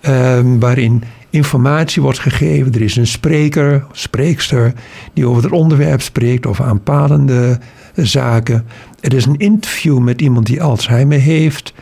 ehm, 0.00 0.58
waarin 0.58 1.02
informatie 1.30 2.02
wordt 2.02 2.18
gegeven. 2.18 2.72
Er 2.72 2.82
is 2.82 2.96
een 2.96 3.06
spreker, 3.06 3.84
spreekster, 3.92 4.72
die 5.12 5.26
over 5.26 5.42
het 5.42 5.52
onderwerp 5.52 6.02
spreekt, 6.02 6.46
over 6.46 6.64
aanpalende 6.64 7.58
zaken. 7.94 8.66
Er 9.00 9.14
is 9.14 9.26
een 9.26 9.36
interview 9.36 9.98
met 9.98 10.20
iemand 10.20 10.46
die 10.46 10.62
Alzheimer 10.62 11.18
heeft. 11.18 11.74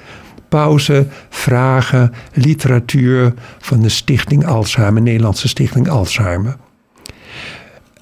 Pauze, 0.48 1.06
vragen, 1.28 2.12
literatuur 2.32 3.34
van 3.58 3.80
de 3.80 3.88
Stichting 3.88 4.46
Alzheimer, 4.46 5.02
Nederlandse 5.02 5.48
Stichting 5.48 5.88
Alzheimer. 5.88 6.56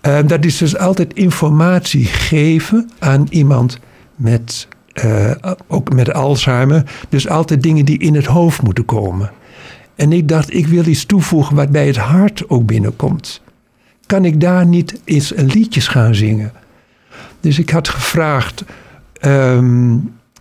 Eh, 0.00 0.18
dat 0.26 0.44
is 0.44 0.58
dus 0.58 0.78
altijd 0.78 1.14
informatie 1.14 2.04
geven 2.04 2.90
aan 2.98 3.26
iemand 3.30 3.78
met, 4.16 4.68
eh, 4.92 5.30
ook 5.66 5.92
met 5.92 6.12
Alzheimer. 6.12 6.82
Dus 7.08 7.28
altijd 7.28 7.62
dingen 7.62 7.84
die 7.84 7.98
in 7.98 8.14
het 8.14 8.26
hoofd 8.26 8.62
moeten 8.62 8.84
komen. 8.84 9.30
En 9.94 10.12
ik 10.12 10.28
dacht, 10.28 10.54
ik 10.54 10.66
wil 10.66 10.86
iets 10.86 11.04
toevoegen 11.04 11.56
wat 11.56 11.70
bij 11.70 11.86
het 11.86 11.96
hart 11.96 12.50
ook 12.50 12.66
binnenkomt. 12.66 13.42
Kan 14.06 14.24
ik 14.24 14.40
daar 14.40 14.66
niet 14.66 15.00
eens 15.04 15.36
een 15.36 15.46
liedjes 15.46 15.88
gaan 15.88 16.14
zingen? 16.14 16.52
Dus 17.40 17.58
ik 17.58 17.70
had 17.70 17.88
gevraagd 17.88 18.64
ehm, 19.20 19.96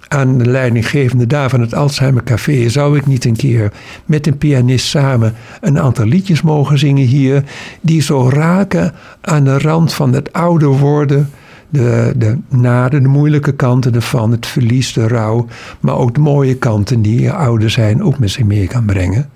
aan 0.08 0.38
de 0.38 0.46
leidinggevende 0.46 1.28
daar 1.28 1.50
van 1.50 1.62
het 1.62 1.76
Alzheimer 1.76 2.24
Café... 2.24 2.70
zou 2.70 2.98
ik 2.98 3.06
niet 3.06 3.26
een 3.26 3.36
keer 3.36 3.72
met 4.06 4.28
een 4.28 4.38
pianist 4.38 4.88
samen 4.88 5.34
een 5.62 5.80
aantal 5.80 6.06
liedjes 6.06 6.42
mogen 6.42 6.80
zingen 6.80 7.06
hier... 7.06 7.44
die 7.82 8.02
zo 8.02 8.30
raken 8.30 8.94
aan 9.22 9.44
de 9.44 9.58
rand 9.58 9.94
van 9.94 10.14
het 10.14 10.34
ouder 10.34 10.70
worden... 10.70 11.30
De, 11.70 12.14
de 12.18 12.38
nade, 12.50 13.02
de 13.02 13.08
moeilijke 13.08 13.52
kanten 13.52 13.96
ervan, 13.96 14.32
het 14.32 14.46
verlies, 14.46 14.94
de 14.94 15.08
rouw... 15.08 15.48
maar 15.80 15.96
ook 15.96 16.14
de 16.14 16.20
mooie 16.20 16.56
kanten 16.56 17.02
die 17.02 17.22
je 17.22 17.34
ouder 17.34 17.70
zijn 17.70 18.04
ook 18.04 18.20
met 18.20 18.32
zich 18.32 18.44
mee 18.44 18.68
kan 18.68 18.86
brengen. 18.86 19.30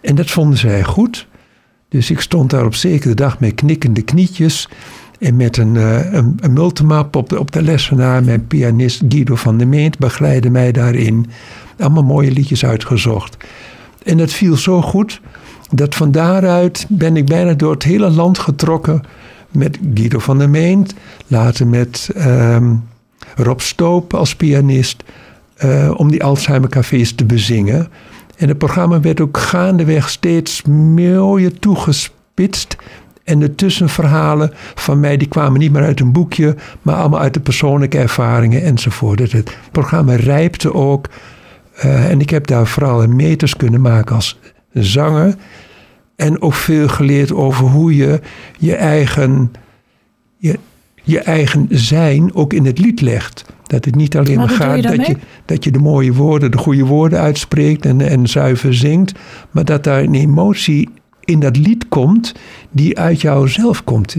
En 0.00 0.14
dat 0.14 0.30
vonden 0.30 0.58
zij 0.58 0.84
goed. 0.84 1.26
Dus 1.88 2.10
ik 2.10 2.20
stond 2.20 2.50
daar 2.50 2.64
op 2.64 2.74
zekere 2.74 3.14
dag 3.14 3.40
met 3.40 3.54
knikkende 3.54 4.02
knietjes... 4.02 4.68
En 5.18 5.36
met 5.36 5.56
een, 5.56 5.74
uh, 5.74 6.12
een, 6.12 6.36
een 6.40 6.52
multimap 6.52 7.16
op 7.16 7.28
de, 7.28 7.38
op 7.38 7.52
de 7.52 7.62
lessenaar. 7.62 8.24
Mijn 8.24 8.46
pianist 8.46 9.02
Guido 9.08 9.34
van 9.34 9.58
der 9.58 9.68
Meent 9.68 9.98
begeleidde 9.98 10.50
mij 10.50 10.72
daarin. 10.72 11.26
Allemaal 11.78 12.02
mooie 12.02 12.30
liedjes 12.30 12.64
uitgezocht. 12.64 13.36
En 14.02 14.16
dat 14.16 14.30
viel 14.30 14.56
zo 14.56 14.82
goed 14.82 15.20
dat 15.70 15.94
van 15.94 16.10
daaruit 16.10 16.86
ben 16.88 17.16
ik 17.16 17.26
bijna 17.26 17.54
door 17.54 17.72
het 17.72 17.82
hele 17.82 18.10
land 18.10 18.38
getrokken. 18.38 19.02
Met 19.50 19.78
Guido 19.94 20.18
van 20.18 20.38
der 20.38 20.50
Meent. 20.50 20.94
Later 21.26 21.66
met 21.66 22.08
um, 22.16 22.84
Rob 23.36 23.60
Stoop 23.60 24.14
als 24.14 24.36
pianist. 24.36 25.02
Uh, 25.64 25.94
om 25.96 26.10
die 26.10 26.24
Alzheimer 26.24 26.68
cafés 26.68 27.12
te 27.12 27.24
bezingen. 27.24 27.88
En 28.36 28.48
het 28.48 28.58
programma 28.58 29.00
werd 29.00 29.20
ook 29.20 29.38
gaandeweg 29.38 30.08
steeds 30.08 30.62
mooier 30.62 31.58
toegespitst. 31.58 32.76
En 33.28 33.38
de 33.38 33.54
tussenverhalen 33.54 34.50
van 34.74 35.00
mij, 35.00 35.16
die 35.16 35.28
kwamen 35.28 35.60
niet 35.60 35.72
meer 35.72 35.82
uit 35.82 36.00
een 36.00 36.12
boekje, 36.12 36.56
maar 36.82 36.94
allemaal 36.94 37.20
uit 37.20 37.34
de 37.34 37.40
persoonlijke 37.40 37.98
ervaringen 37.98 38.62
enzovoort. 38.62 39.32
Het 39.32 39.56
programma 39.72 40.14
rijpte 40.14 40.74
ook. 40.74 41.08
Uh, 41.84 42.10
en 42.10 42.20
ik 42.20 42.30
heb 42.30 42.46
daar 42.46 42.66
vooral 42.66 43.06
meters 43.06 43.56
kunnen 43.56 43.80
maken 43.80 44.14
als 44.14 44.38
zanger. 44.72 45.34
En 46.16 46.42
ook 46.42 46.54
veel 46.54 46.88
geleerd 46.88 47.32
over 47.32 47.66
hoe 47.66 47.96
je 47.96 48.20
je 48.58 48.74
eigen, 48.74 49.52
je, 50.36 50.58
je 51.02 51.18
eigen 51.18 51.66
zijn 51.70 52.34
ook 52.34 52.52
in 52.52 52.66
het 52.66 52.78
lied 52.78 53.00
legt. 53.00 53.44
Dat 53.66 53.84
het 53.84 53.94
niet 53.94 54.16
alleen 54.16 54.36
maar 54.36 54.48
gaat 54.48 54.82
dat 54.82 55.06
je, 55.06 55.16
dat 55.44 55.64
je 55.64 55.70
de 55.70 55.78
mooie 55.78 56.12
woorden, 56.12 56.50
de 56.50 56.58
goede 56.58 56.84
woorden 56.84 57.18
uitspreekt 57.20 57.86
en, 57.86 58.00
en 58.00 58.26
zuiver 58.26 58.74
zingt. 58.74 59.12
Maar 59.50 59.64
dat 59.64 59.84
daar 59.84 60.02
een 60.02 60.14
emotie 60.14 60.88
in 61.28 61.40
dat 61.40 61.56
lied 61.56 61.88
komt 61.88 62.34
die 62.70 62.98
uit 62.98 63.20
jouzelf 63.20 63.84
komt. 63.84 64.16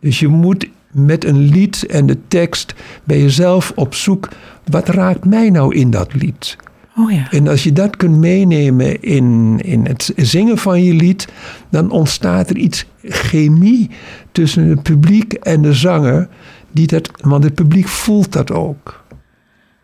Dus 0.00 0.18
je 0.20 0.28
moet 0.28 0.68
met 0.90 1.24
een 1.24 1.38
lied 1.38 1.86
en 1.86 2.06
de 2.06 2.18
tekst 2.28 2.74
bij 3.04 3.20
jezelf 3.20 3.72
op 3.74 3.94
zoek. 3.94 4.28
Wat 4.64 4.88
raakt 4.88 5.24
mij 5.24 5.50
nou 5.50 5.74
in 5.74 5.90
dat 5.90 6.14
lied? 6.14 6.56
Oh 6.96 7.10
ja. 7.10 7.30
En 7.30 7.48
als 7.48 7.62
je 7.64 7.72
dat 7.72 7.96
kunt 7.96 8.16
meenemen 8.16 9.02
in, 9.02 9.58
in 9.62 9.86
het 9.86 10.12
zingen 10.16 10.58
van 10.58 10.82
je 10.82 10.94
lied, 10.94 11.28
dan 11.70 11.90
ontstaat 11.90 12.50
er 12.50 12.56
iets 12.56 12.86
chemie 13.02 13.90
tussen 14.32 14.68
het 14.68 14.82
publiek 14.82 15.32
en 15.32 15.62
de 15.62 15.72
zanger. 15.72 16.28
Die 16.72 16.86
dat, 16.86 17.10
want 17.20 17.44
het 17.44 17.54
publiek 17.54 17.88
voelt 17.88 18.32
dat 18.32 18.52
ook. 18.52 19.04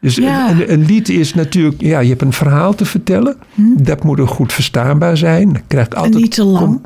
Dus 0.05 0.15
Ja. 0.17 0.51
een, 0.51 0.73
een 0.73 0.85
lied 0.85 1.09
is 1.09 1.35
natuurlijk, 1.35 1.81
ja, 1.81 1.99
je 2.01 2.09
hebt 2.09 2.23
een 2.23 2.33
verhaal 2.33 2.75
te 2.75 2.85
vertellen. 2.85 3.37
Dat 3.77 4.05
moet 4.05 4.21
ook 4.21 4.29
goed 4.29 4.53
verstaanbaar 4.53 5.17
zijn. 5.17 5.53
Dat 5.53 5.63
krijgt 5.67 5.95
altijd, 5.95 6.15
Hm. 6.15 6.21
niet 6.21 6.31
te 6.35 6.45
lang. 6.45 6.81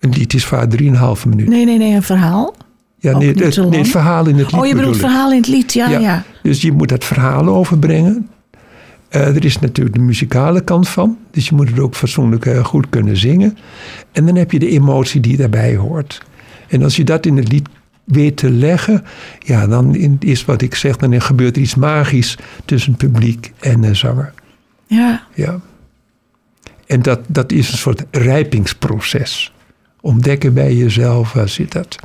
Een 0.00 0.10
lied 0.10 0.34
is 0.34 0.44
vaak 0.44 0.70
3,5 0.70 1.26
minuut. 1.26 1.48
Nee, 1.48 1.64
nee, 1.64 1.78
nee, 1.78 1.94
een 1.94 2.02
verhaal. 2.02 2.54
ja, 2.98 3.18
nee, 3.18 3.28
niet 3.34 3.44
het, 3.56 3.68
nee, 3.70 3.78
het 3.80 3.88
verhaal 3.88 4.26
in 4.26 4.38
het 4.38 4.52
lied 4.52 4.60
Oh, 4.60 4.66
je 4.66 4.74
bedoelt 4.74 4.92
bedoel 4.92 4.92
ik. 4.94 5.00
verhaal 5.00 5.30
in 5.32 5.36
het 5.36 5.48
lied, 5.48 5.72
ja, 5.72 5.88
ja. 5.88 6.22
Dus 6.42 6.62
je 6.62 6.72
moet 6.72 6.88
dat 6.88 7.04
verhaal 7.04 7.48
overbrengen. 7.48 8.28
Eh, 9.08 9.36
er 9.36 9.44
is 9.44 9.58
natuurlijk 9.58 9.96
de 9.96 10.02
muzikale 10.02 10.60
kant 10.60 10.88
van. 10.88 11.16
Dus 11.30 11.48
je 11.48 11.54
moet 11.54 11.68
het 11.68 11.80
ook 11.80 11.94
fatsoenlijk 11.94 12.46
eh, 12.46 12.64
goed 12.64 12.86
kunnen 12.88 13.16
zingen. 13.16 13.56
En 14.12 14.26
dan 14.26 14.36
heb 14.36 14.52
je 14.52 14.58
de 14.58 14.68
emotie 14.68 15.20
die 15.20 15.36
daarbij 15.36 15.76
hoort. 15.76 16.22
En 16.68 16.82
als 16.82 16.96
je 16.96 17.04
dat 17.04 17.26
in 17.26 17.36
het 17.36 17.52
lied 17.52 17.68
weet 18.04 18.36
te 18.36 18.50
leggen, 18.50 19.04
ja, 19.38 19.66
dan 19.66 19.94
is 20.20 20.44
wat 20.44 20.62
ik 20.62 20.74
zeg, 20.74 20.96
dan 20.96 21.20
gebeurt 21.20 21.56
er 21.56 21.62
iets 21.62 21.74
magisch 21.74 22.38
tussen 22.64 22.96
publiek 22.96 23.52
en 23.60 23.80
de 23.80 23.94
zanger. 23.94 24.32
Ja, 24.86 25.26
Ja. 25.34 25.60
En 26.86 27.02
dat, 27.02 27.20
dat 27.26 27.52
is 27.52 27.72
een 27.72 27.78
soort 27.78 28.04
rijpingsproces. 28.10 29.52
Ontdekken 30.00 30.54
bij 30.54 30.74
jezelf, 30.74 31.32
waar 31.32 31.48
zit 31.48 31.72
dat? 31.72 31.96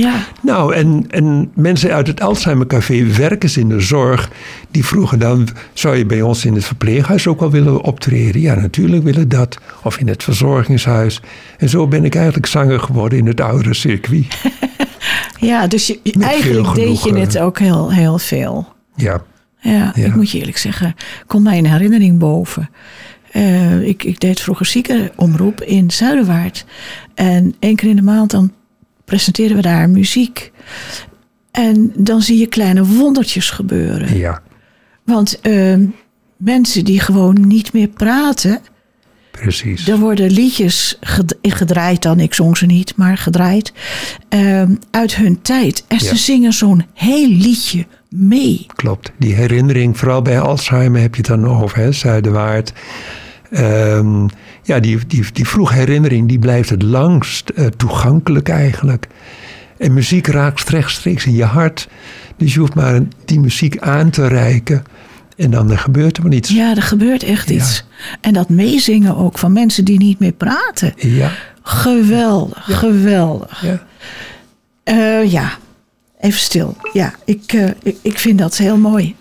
Ja. 0.00 0.26
Nou, 0.42 0.74
en, 0.74 1.04
en 1.10 1.50
mensen 1.54 1.92
uit 1.94 2.06
het 2.06 2.20
Alzheimer 2.20 2.66
Café 2.66 3.06
werken 3.06 3.50
ze 3.50 3.60
in 3.60 3.68
de 3.68 3.80
zorg. 3.80 4.30
Die 4.70 4.84
vroegen 4.84 5.18
dan, 5.18 5.48
zou 5.72 5.96
je 5.96 6.06
bij 6.06 6.22
ons 6.22 6.44
in 6.44 6.54
het 6.54 6.64
verpleeghuis 6.64 7.26
ook 7.26 7.40
wel 7.40 7.50
willen 7.50 7.82
optreden? 7.82 8.40
Ja, 8.40 8.54
natuurlijk 8.54 9.02
willen 9.02 9.28
dat. 9.28 9.58
Of 9.82 9.98
in 9.98 10.08
het 10.08 10.22
verzorgingshuis. 10.22 11.20
En 11.58 11.68
zo 11.68 11.86
ben 11.88 12.04
ik 12.04 12.14
eigenlijk 12.14 12.46
zanger 12.46 12.80
geworden 12.80 13.18
in 13.18 13.26
het 13.26 13.40
oude 13.40 13.74
circuit. 13.74 14.26
Ja, 15.40 15.66
dus 15.66 15.86
je, 15.86 16.00
eigenlijk 16.20 16.74
deed 16.74 17.02
je 17.02 17.14
het 17.14 17.38
ook 17.38 17.58
heel, 17.58 17.92
heel 17.92 18.18
veel. 18.18 18.66
Ja, 18.96 19.22
Ja, 19.60 19.92
Ja. 19.94 20.04
ik 20.04 20.14
moet 20.14 20.30
je 20.30 20.38
eerlijk 20.38 20.58
zeggen, 20.58 20.94
komt 21.26 21.44
mij 21.44 21.58
een 21.58 21.66
herinnering 21.66 22.18
boven. 22.18 22.70
Eh, 23.32 23.86
ik, 23.88 24.04
ik 24.04 24.20
deed 24.20 24.40
vroeger 24.40 24.66
ziekenomroep 24.66 25.60
in 25.60 25.90
Zuiderwaard. 25.90 26.64
En 27.14 27.54
één 27.58 27.76
keer 27.76 27.88
in 27.88 27.96
de 27.96 28.02
maand 28.02 28.30
dan 28.30 28.52
presenteren 29.04 29.56
we 29.56 29.62
daar 29.62 29.90
muziek. 29.90 30.52
En 31.50 31.92
dan 31.96 32.22
zie 32.22 32.38
je 32.38 32.46
kleine 32.46 32.84
wondertjes 32.84 33.50
gebeuren. 33.50 34.16
ja, 34.18 34.42
Want 35.04 35.40
eh, 35.40 35.76
mensen 36.36 36.84
die 36.84 37.00
gewoon 37.00 37.46
niet 37.46 37.72
meer 37.72 37.88
praten... 37.88 38.60
precies. 39.30 39.88
Er 39.88 39.98
worden 39.98 40.30
liedjes 40.30 40.96
ged- 41.00 41.36
gedraaid 41.42 42.02
dan, 42.02 42.20
ik 42.20 42.34
zong 42.34 42.56
ze 42.56 42.66
niet, 42.66 42.96
maar 42.96 43.18
gedraaid. 43.18 43.72
eh, 44.28 44.62
uit 44.90 45.16
hun 45.16 45.42
tijd. 45.42 45.84
En 45.88 45.98
Ja. 46.00 46.04
ze 46.08 46.16
zingen 46.16 46.52
zo'n 46.52 46.84
heel 46.94 47.28
liedje 47.28 47.86
mee. 48.08 48.66
Klopt. 48.74 49.12
Die 49.18 49.34
herinnering, 49.34 49.98
vooral 49.98 50.22
bij 50.22 50.40
Alzheimer 50.40 51.00
heb 51.00 51.14
je 51.14 51.20
het 51.20 51.30
dan 51.30 51.46
over, 51.46 51.78
hè, 51.78 51.92
Zuiderwaard. 51.92 52.72
Ehm, 53.54 54.26
ja, 54.62 54.80
die, 54.80 54.98
die, 55.06 55.24
die 55.32 55.48
vroege 55.48 55.74
herinnering 55.74 56.28
die 56.28 56.38
blijft 56.38 56.70
het 56.70 56.82
langst 56.82 57.48
eh, 57.48 57.66
toegankelijk 57.66 58.48
eigenlijk. 58.48 59.06
En 59.78 59.92
muziek 59.92 60.26
raakt 60.26 60.68
rechtstreeks 60.68 61.26
in 61.26 61.34
je 61.34 61.44
hart. 61.44 61.88
Dus 62.36 62.52
je 62.54 62.58
hoeft 62.60 62.74
maar 62.74 63.00
die 63.24 63.40
muziek 63.40 63.78
aan 63.78 64.10
te 64.10 64.26
reiken. 64.26 64.84
En 65.36 65.50
dan 65.50 65.70
er 65.70 65.78
gebeurt 65.78 66.16
er 66.16 66.22
wel 66.22 66.32
iets. 66.32 66.50
Ja, 66.50 66.76
er 66.76 66.82
gebeurt 66.82 67.22
echt 67.22 67.48
Ja. 67.48 67.54
iets. 67.54 67.84
En 68.20 68.32
dat 68.32 68.48
meezingen 68.48 69.16
ook 69.16 69.38
van 69.38 69.52
mensen 69.52 69.84
die 69.84 69.98
niet 69.98 70.18
meer 70.18 70.32
praten. 70.32 70.92
Ja, 70.96 71.30
Geweldig, 71.62 72.64
geweldig. 72.64 73.62
ja. 73.64 73.82
Eh, 74.84 75.30
ja, 75.32 75.50
even 76.20 76.40
stil. 76.40 76.76
Ja, 76.92 77.14
ik, 77.24 77.52
eh, 77.52 77.68
ik, 77.82 77.96
ik 78.02 78.18
vind 78.18 78.38
dat 78.38 78.56
heel 78.56 78.76
mooi. 78.76 79.16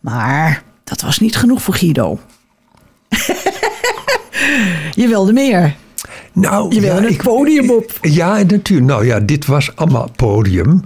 Maar 0.00 0.62
dat 0.84 1.00
was 1.00 1.18
niet 1.18 1.36
genoeg 1.36 1.62
voor 1.62 1.74
Guido. 1.74 2.18
Je 5.00 5.08
wilde 5.08 5.32
meer. 5.32 5.74
Nou, 6.32 6.74
Je 6.74 6.80
wilde 6.80 7.02
ja, 7.02 7.08
ik- 7.08 7.22
podium 7.22 7.70
op. 7.70 7.92
Ja, 8.00 8.42
natuurlijk. 8.42 8.86
Nou 8.88 9.06
ja, 9.06 9.20
dit 9.20 9.46
was 9.46 9.76
allemaal 9.76 10.08
podium. 10.16 10.82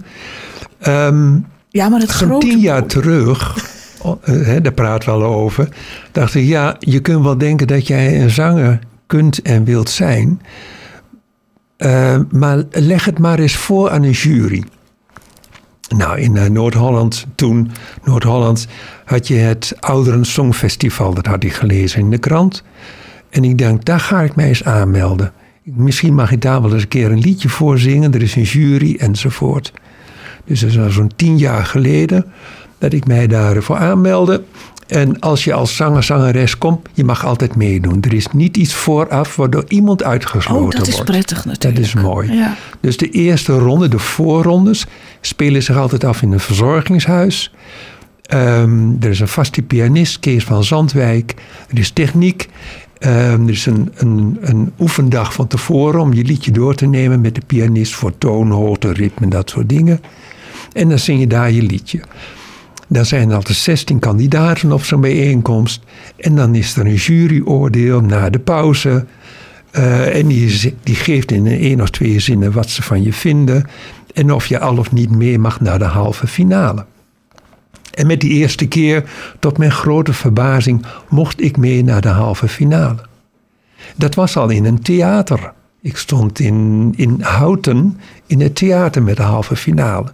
Ehm, 0.79 1.37
Ja, 1.69 1.89
maar 1.89 1.99
het 1.99 2.09
grote... 2.11 2.47
tien 2.47 2.59
jaar 2.59 2.85
terug, 2.85 3.65
oh, 4.01 4.17
eh, 4.23 4.45
hè, 4.45 4.61
daar 4.61 4.71
praten 4.73 5.09
we 5.09 5.15
al 5.25 5.33
over, 5.33 5.69
dacht 6.11 6.35
ik, 6.35 6.45
ja, 6.45 6.75
je 6.79 6.99
kunt 6.99 7.23
wel 7.23 7.37
denken 7.37 7.67
dat 7.67 7.87
jij 7.87 8.21
een 8.21 8.29
zanger 8.29 8.79
kunt 9.07 9.41
en 9.41 9.63
wilt 9.63 9.89
zijn, 9.89 10.41
eh, 11.77 12.19
maar 12.31 12.63
leg 12.71 13.05
het 13.05 13.19
maar 13.19 13.39
eens 13.39 13.55
voor 13.55 13.89
aan 13.89 14.03
een 14.03 14.11
jury. 14.11 14.63
Nou, 15.97 16.19
in 16.19 16.37
eh, 16.37 16.49
Noord-Holland 16.49 17.25
toen, 17.35 17.71
Noord-Holland, 18.03 18.67
had 19.05 19.27
je 19.27 19.35
het 19.35 19.73
Ouderen 19.79 20.25
Songfestival. 20.25 21.13
Dat 21.13 21.25
had 21.25 21.43
ik 21.43 21.53
gelezen 21.53 21.99
in 21.99 22.09
de 22.09 22.17
krant. 22.17 22.63
En 23.29 23.43
ik 23.43 23.57
denk, 23.57 23.85
daar 23.85 23.99
ga 23.99 24.21
ik 24.21 24.35
mij 24.35 24.47
eens 24.47 24.63
aanmelden. 24.63 25.31
Misschien 25.63 26.15
mag 26.15 26.31
ik 26.31 26.41
daar 26.41 26.61
wel 26.61 26.73
eens 26.73 26.81
een 26.81 26.87
keer 26.87 27.11
een 27.11 27.19
liedje 27.19 27.49
voor 27.49 27.79
zingen. 27.79 28.13
Er 28.13 28.21
is 28.21 28.35
een 28.35 28.41
jury 28.41 28.95
enzovoort. 28.99 29.73
Dus 30.45 30.59
dat 30.59 30.69
is 30.69 30.79
al 30.79 30.89
zo'n 30.89 31.11
tien 31.15 31.37
jaar 31.37 31.65
geleden 31.65 32.25
dat 32.77 32.93
ik 32.93 33.07
mij 33.07 33.27
daarvoor 33.27 33.77
aanmeldde. 33.77 34.43
En 34.89 35.19
als 35.19 35.43
je 35.43 35.53
als 35.53 35.75
zanger, 35.75 36.03
zangeres 36.03 36.57
komt, 36.57 36.89
je 36.93 37.03
mag 37.03 37.25
altijd 37.25 37.55
meedoen. 37.55 38.01
Er 38.01 38.13
is 38.13 38.27
niet 38.31 38.57
iets 38.57 38.73
vooraf 38.73 39.35
waardoor 39.35 39.63
iemand 39.67 40.03
uitgesloten 40.03 40.61
wordt. 40.61 40.75
Oh, 40.75 40.79
dat 40.79 40.93
is 40.93 41.03
prettig 41.03 41.45
natuurlijk. 41.45 41.75
Dat 41.75 41.85
is 41.85 41.93
mooi. 41.93 42.33
Ja. 42.33 42.55
Dus 42.79 42.97
de 42.97 43.09
eerste 43.09 43.57
ronde, 43.57 43.87
de 43.87 43.99
voorrondes, 43.99 44.85
spelen 45.21 45.63
zich 45.63 45.77
altijd 45.77 46.03
af 46.03 46.21
in 46.21 46.31
een 46.31 46.39
verzorgingshuis. 46.39 47.53
Ehm, 48.21 48.91
er 48.99 49.09
is 49.09 49.19
een 49.19 49.27
vaste 49.27 49.61
pianist, 49.61 50.19
Kees 50.19 50.43
van 50.43 50.63
Zandwijk. 50.63 51.35
Er 51.69 51.79
is 51.79 51.91
techniek. 51.91 52.49
Ehm, 52.97 53.43
er 53.43 53.49
is 53.49 53.65
een, 53.65 53.91
een, 53.95 54.37
een 54.41 54.71
oefendag 54.79 55.33
van 55.33 55.47
tevoren 55.47 55.99
om 55.99 56.13
je 56.13 56.23
liedje 56.23 56.51
door 56.51 56.75
te 56.75 56.85
nemen 56.85 57.21
met 57.21 57.35
de 57.35 57.41
pianist 57.45 57.95
voor 57.95 58.17
toonhoogte, 58.17 58.93
ritme, 58.93 59.27
dat 59.27 59.49
soort 59.49 59.69
dingen. 59.69 60.01
En 60.73 60.89
dan 60.89 60.99
zing 60.99 61.19
je 61.19 61.27
daar 61.27 61.51
je 61.51 61.61
liedje. 61.61 61.99
Dan 62.91 63.05
zijn 63.05 63.31
altijd 63.31 63.57
16 63.57 63.99
kandidaten 63.99 64.71
op 64.71 64.83
zo'n 64.83 65.01
bijeenkomst. 65.01 65.83
En 66.17 66.35
dan 66.35 66.55
is 66.55 66.75
er 66.75 66.85
een 66.85 66.93
juryoordeel 66.93 68.01
na 68.01 68.29
de 68.29 68.39
pauze. 68.39 69.05
Eh, 69.71 70.15
en 70.15 70.27
die, 70.27 70.75
die 70.83 70.95
geeft 70.95 71.31
in 71.31 71.47
één 71.47 71.81
of 71.81 71.89
twee 71.89 72.19
zinnen 72.19 72.51
wat 72.51 72.69
ze 72.69 72.81
van 72.81 73.03
je 73.03 73.13
vinden. 73.13 73.65
En 74.13 74.33
of 74.33 74.45
je 74.45 74.59
al 74.59 74.77
of 74.77 74.91
niet 74.91 75.09
mee 75.09 75.39
mag 75.39 75.61
naar 75.61 75.79
de 75.79 75.85
halve 75.85 76.27
finale. 76.27 76.85
En 77.93 78.07
met 78.07 78.21
die 78.21 78.31
eerste 78.31 78.67
keer, 78.67 79.09
tot 79.39 79.57
mijn 79.57 79.71
grote 79.71 80.13
verbazing, 80.13 80.85
mocht 81.09 81.41
ik 81.41 81.57
mee 81.57 81.83
naar 81.83 82.01
de 82.01 82.07
halve 82.07 82.47
finale. 82.47 83.05
Dat 83.95 84.15
was 84.15 84.37
al 84.37 84.49
in 84.49 84.65
een 84.65 84.81
theater. 84.81 85.53
Ik 85.81 85.97
stond 85.97 86.39
in, 86.39 86.93
in 86.95 87.21
Houten 87.21 87.99
in 88.25 88.41
het 88.41 88.55
theater 88.55 89.03
met 89.03 89.17
de 89.17 89.23
halve 89.23 89.55
finale. 89.55 90.11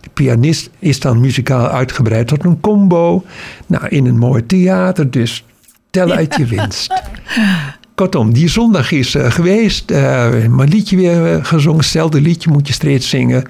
De 0.00 0.08
pianist 0.14 0.70
is 0.78 1.00
dan 1.00 1.20
muzikaal 1.20 1.68
uitgebreid 1.68 2.26
tot 2.26 2.44
een 2.44 2.60
combo. 2.60 3.24
Nou, 3.66 3.88
in 3.88 4.06
een 4.06 4.18
mooi 4.18 4.46
theater, 4.46 5.10
dus 5.10 5.44
tel 5.90 6.10
uit 6.10 6.34
je 6.36 6.46
winst. 6.46 6.92
Kortom, 7.94 8.32
die 8.32 8.48
zondag 8.48 8.90
is 8.92 9.14
eh, 9.14 9.30
geweest. 9.30 9.90
eh, 9.90 10.28
mijn 10.48 10.68
liedje 10.68 10.96
weer 10.96 11.32
eh, 11.32 11.44
gezongen. 11.44 11.80
Hetzelfde 11.80 12.20
liedje 12.20 12.50
moet 12.50 12.66
je 12.66 12.72
steeds 12.72 13.08
zingen. 13.08 13.44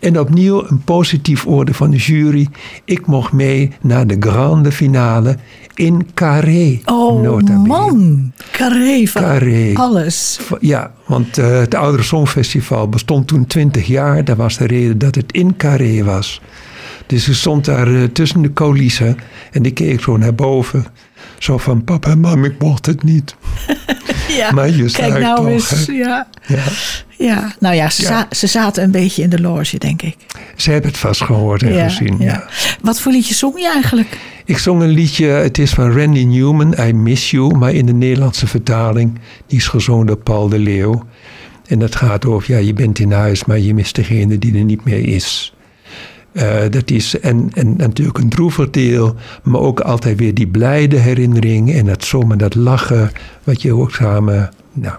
En 0.00 0.20
opnieuw 0.20 0.64
een 0.68 0.82
positief 0.84 1.46
oordeel 1.46 1.74
van 1.74 1.90
de 1.90 1.96
jury. 1.96 2.48
Ik 2.84 3.06
mocht 3.06 3.32
mee 3.32 3.72
naar 3.80 4.06
de 4.06 4.16
grande 4.20 4.72
finale 4.72 5.36
in 5.74 6.06
Carré. 6.14 6.80
Oh 6.84 7.22
nota 7.22 7.56
man, 7.56 8.32
Carré 8.52 9.06
van 9.06 9.22
Carré. 9.22 9.70
alles. 9.74 10.40
Ja, 10.60 10.92
want 11.06 11.36
het 11.36 11.74
Oudere 11.74 12.02
Songfestival 12.02 12.88
bestond 12.88 13.26
toen 13.26 13.46
20 13.46 13.86
jaar. 13.86 14.24
Dat 14.24 14.36
was 14.36 14.56
de 14.56 14.66
reden 14.66 14.98
dat 14.98 15.14
het 15.14 15.32
in 15.32 15.56
Carré 15.56 16.04
was. 16.04 16.40
Dus 17.06 17.28
ik 17.28 17.34
stond 17.34 17.64
daar 17.64 18.12
tussen 18.12 18.42
de 18.42 18.52
coulissen 18.52 19.16
en 19.52 19.64
ik 19.64 19.74
keek 19.74 20.00
zo 20.00 20.16
naar 20.16 20.34
boven. 20.34 20.84
Zo 21.38 21.58
van, 21.58 21.84
papa 21.84 22.10
en 22.10 22.20
mam, 22.20 22.44
ik 22.44 22.58
mocht 22.58 22.86
het 22.86 23.02
niet. 23.02 23.34
Ja, 24.28 24.50
Maar 24.50 24.70
je 24.70 24.90
kijk 24.90 25.18
nou 25.18 25.36
toch, 25.36 25.48
eens. 25.48 25.84
Ja. 25.86 26.26
Ja. 26.46 26.62
ja, 27.18 27.54
nou 27.60 27.74
ja 27.74 27.90
ze, 27.90 28.02
Ja. 28.02 28.08
za- 28.08 28.26
ze 28.30 28.46
zaten 28.46 28.82
een 28.82 28.90
beetje 28.90 29.22
in 29.22 29.30
de 29.30 29.40
loge, 29.40 29.78
denk 29.78 30.02
ik. 30.02 30.16
Ze 30.56 30.70
hebben 30.70 30.90
het 30.90 30.98
vast 31.00 31.22
gehoord 31.22 31.62
en 31.62 31.90
gezien. 31.90 32.16
Ja. 32.18 32.46
Wat 32.82 33.00
voor 33.00 33.12
liedje 33.12 33.34
zong 33.34 33.58
je 33.60 33.70
eigenlijk? 33.72 34.18
Ik 34.44 34.58
zong 34.58 34.82
een 34.82 34.88
liedje, 34.90 35.26
het 35.26 35.58
is 35.58 35.70
van 35.70 35.92
Randy 35.98 36.24
Newman, 36.24 36.74
I 36.80 36.92
Miss 36.92 37.30
You. 37.30 37.56
Maar 37.56 37.72
in 37.72 37.86
de 37.86 37.92
Nederlandse 37.92 38.46
vertaling, 38.46 39.18
die 39.46 39.58
is 39.58 39.66
gezongen 39.68 40.06
door 40.06 40.16
Paul 40.18 40.48
de 40.48 40.58
Leeuw. 40.58 41.02
En 41.66 41.78
dat 41.78 41.96
gaat 41.96 42.24
over, 42.26 42.52
ja, 42.52 42.58
je 42.58 42.72
bent 42.72 42.98
in 42.98 43.12
huis, 43.12 43.44
maar 43.44 43.58
je 43.58 43.74
mist 43.74 43.94
degene 43.94 44.38
die 44.38 44.58
er 44.58 44.64
niet 44.64 44.84
meer 44.84 45.08
is. 45.08 45.54
Eh, 46.38 46.70
dat 46.70 46.90
is 46.90 47.20
en, 47.20 47.50
en 47.54 47.76
natuurlijk 47.76 48.18
een 48.18 48.28
droevig 48.28 48.70
deel, 48.70 49.14
maar 49.42 49.60
ook 49.60 49.80
altijd 49.80 50.18
weer 50.18 50.34
die 50.34 50.46
blijde 50.46 50.96
herinnering 50.96 51.72
en 51.74 51.86
dat 51.86 52.04
zomaar 52.04 52.36
dat 52.36 52.54
lachen, 52.54 53.10
wat 53.44 53.62
je 53.62 53.74
ook 53.74 53.90
samen, 53.92 54.50
nou, 54.72 54.96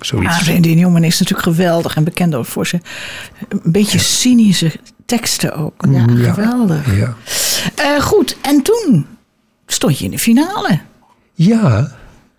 zoiets. 0.00 0.40
Ah, 0.40 0.46
Randy 0.48 0.74
Newman 0.74 1.04
is 1.04 1.18
natuurlijk 1.18 1.48
geweldig 1.48 1.96
en 1.96 2.04
bekend 2.04 2.34
ook 2.34 2.44
voor 2.46 2.66
zijn 2.66 2.82
een 3.48 3.60
beetje 3.64 3.98
cynische 3.98 4.72
teksten 5.06 5.54
ook. 5.56 5.84
Ja, 5.90 6.04
Mm, 6.06 6.16
ja. 6.16 6.32
geweldig. 6.32 6.96
Ja. 6.98 7.14
Eh, 7.74 8.00
goed, 8.02 8.36
en 8.42 8.62
toen 8.62 9.06
stond 9.66 9.98
je 9.98 10.04
in 10.04 10.10
de 10.10 10.18
finale. 10.18 10.80
ja. 11.34 11.90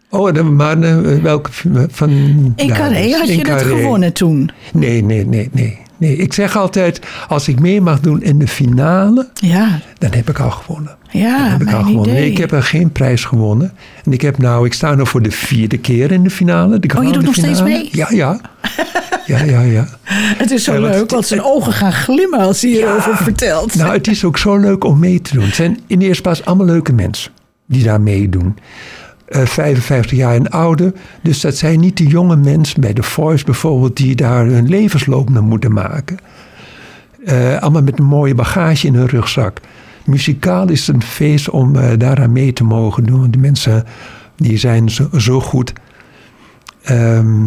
Oh, 0.09 0.41
maar 0.41 0.81
eh, 0.81 1.21
welke 1.21 1.49
van... 1.91 2.09
In 2.55 2.67
Carré 2.73 3.11
had 3.11 3.27
je 3.27 3.33
het 3.33 3.41
Carré. 3.41 3.63
gewonnen 3.75 4.13
toen. 4.13 4.49
Nee, 4.73 5.03
nee, 5.03 5.25
nee, 5.25 5.49
nee, 5.51 5.77
nee. 5.97 6.15
Ik 6.15 6.33
zeg 6.33 6.57
altijd, 6.57 6.99
als 7.27 7.47
ik 7.47 7.59
mee 7.59 7.81
mag 7.81 7.99
doen 7.99 8.21
in 8.21 8.39
de 8.39 8.47
finale, 8.47 9.29
Ja, 9.33 9.79
dan 9.97 10.11
heb 10.13 10.29
ik 10.29 10.39
al 10.39 10.51
gewonnen. 10.51 10.95
ja 11.11 11.37
dan 11.37 11.49
heb 11.51 11.61
ik 11.61 11.73
al 11.73 11.83
gewonnen. 11.83 12.13
Nee, 12.13 12.31
ik 12.31 12.37
heb 12.37 12.51
er 12.51 12.63
geen 12.63 12.91
prijs 12.91 13.25
gewonnen. 13.25 13.73
En 14.05 14.11
ik 14.13 14.21
heb 14.21 14.37
nou, 14.37 14.65
ik 14.65 14.73
sta 14.73 14.95
nu 14.95 15.05
voor 15.05 15.21
de 15.21 15.31
vierde 15.31 15.77
keer 15.77 16.11
in 16.11 16.23
de 16.23 16.29
finale. 16.29 16.79
De 16.79 16.97
Oh, 16.97 17.03
je 17.03 17.11
doet 17.11 17.23
nog 17.23 17.35
steeds 17.35 17.61
mee? 17.63 17.89
Ja, 17.91 18.07
ja. 18.09 18.39
Ja, 19.25 19.43
ja, 19.43 19.61
ja. 19.61 19.87
Het 20.41 20.51
is 20.51 20.63
zo 20.63 20.73
Ja, 20.73 20.79
leuk, 20.79 21.09
want 21.11 21.25
zijn 21.27 21.43
ogen 21.43 21.73
gaan 21.73 21.91
glimmen 21.93 22.39
als 22.39 22.61
hij 22.61 22.71
hierover 22.71 23.17
vertelt. 23.17 23.75
Nou, 23.75 23.93
het 23.93 24.07
is 24.07 24.23
ook 24.23 24.37
zo 24.37 24.57
leuk 24.57 24.83
om 24.83 24.99
mee 24.99 25.21
te 25.21 25.33
doen. 25.33 25.43
Het 25.45 25.55
zijn 25.55 25.79
in 25.87 25.99
de 25.99 26.05
eerste 26.05 26.21
plaats 26.21 26.45
allemaal 26.45 26.65
leuke 26.65 26.93
mensen 26.93 27.31
die 27.65 27.83
daar 27.83 28.01
meedoen. 28.01 28.57
Eh 29.27 29.45
55 29.45 30.17
jaar 30.17 30.35
en 30.35 30.49
ouder. 30.49 30.93
Dus 31.21 31.41
dat 31.41 31.55
zijn 31.55 31.79
niet 31.79 31.97
de 31.97 32.07
jonge 32.07 32.35
mensen 32.35 32.81
bij 32.81 32.93
The 32.93 33.03
Voice 33.03 33.45
bijvoorbeeld... 33.45 33.97
die 33.97 34.15
daar 34.15 34.45
hun 34.45 34.69
levensloop 34.69 35.29
naar 35.29 35.43
moeten 35.43 35.73
maken. 35.73 36.17
Eh, 37.25 37.57
allemaal 37.57 37.83
met 37.83 37.99
een 37.99 38.05
mooie 38.05 38.35
bagage 38.35 38.87
in 38.87 38.95
hun 38.95 39.07
rugzak. 39.07 39.59
Muzikaal 40.05 40.69
is 40.69 40.87
het 40.87 40.95
een 40.95 41.01
feest 41.01 41.49
om 41.49 41.75
eh, 41.75 41.89
daaraan 41.97 42.31
mee 42.31 42.53
te 42.53 42.63
mogen 42.63 43.03
doen. 43.03 43.31
De 43.31 43.37
mensen 43.37 43.85
die 44.35 44.57
zijn 44.57 44.89
zo, 44.89 45.09
zo 45.17 45.41
goed. 45.41 45.73
Ehm, 46.83 47.45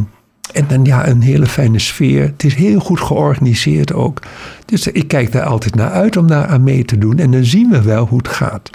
en 0.53 0.65
dan 0.69 0.85
ja, 0.85 1.09
een 1.09 1.23
hele 1.23 1.47
fijne 1.47 1.79
sfeer. 1.79 2.23
Het 2.23 2.45
is 2.45 2.55
heel 2.55 2.81
goed 2.81 3.01
georganiseerd 3.01 3.93
ook. 3.93 4.23
Dus 4.65 4.87
ik 4.87 5.09
kijk 5.09 5.33
daar 5.33 5.45
altijd 5.45 5.75
naar 5.75 5.91
uit 5.91 6.17
om 6.17 6.27
daar 6.27 6.47
aan 6.47 6.63
mee 6.63 6.85
te 6.85 6.99
doen. 6.99 7.19
En 7.19 7.31
dan 7.31 7.45
zien 7.45 7.71
we 7.71 7.83
wel 7.83 8.07
hoe 8.07 8.19
het 8.19 8.29
gaat. 8.29 8.71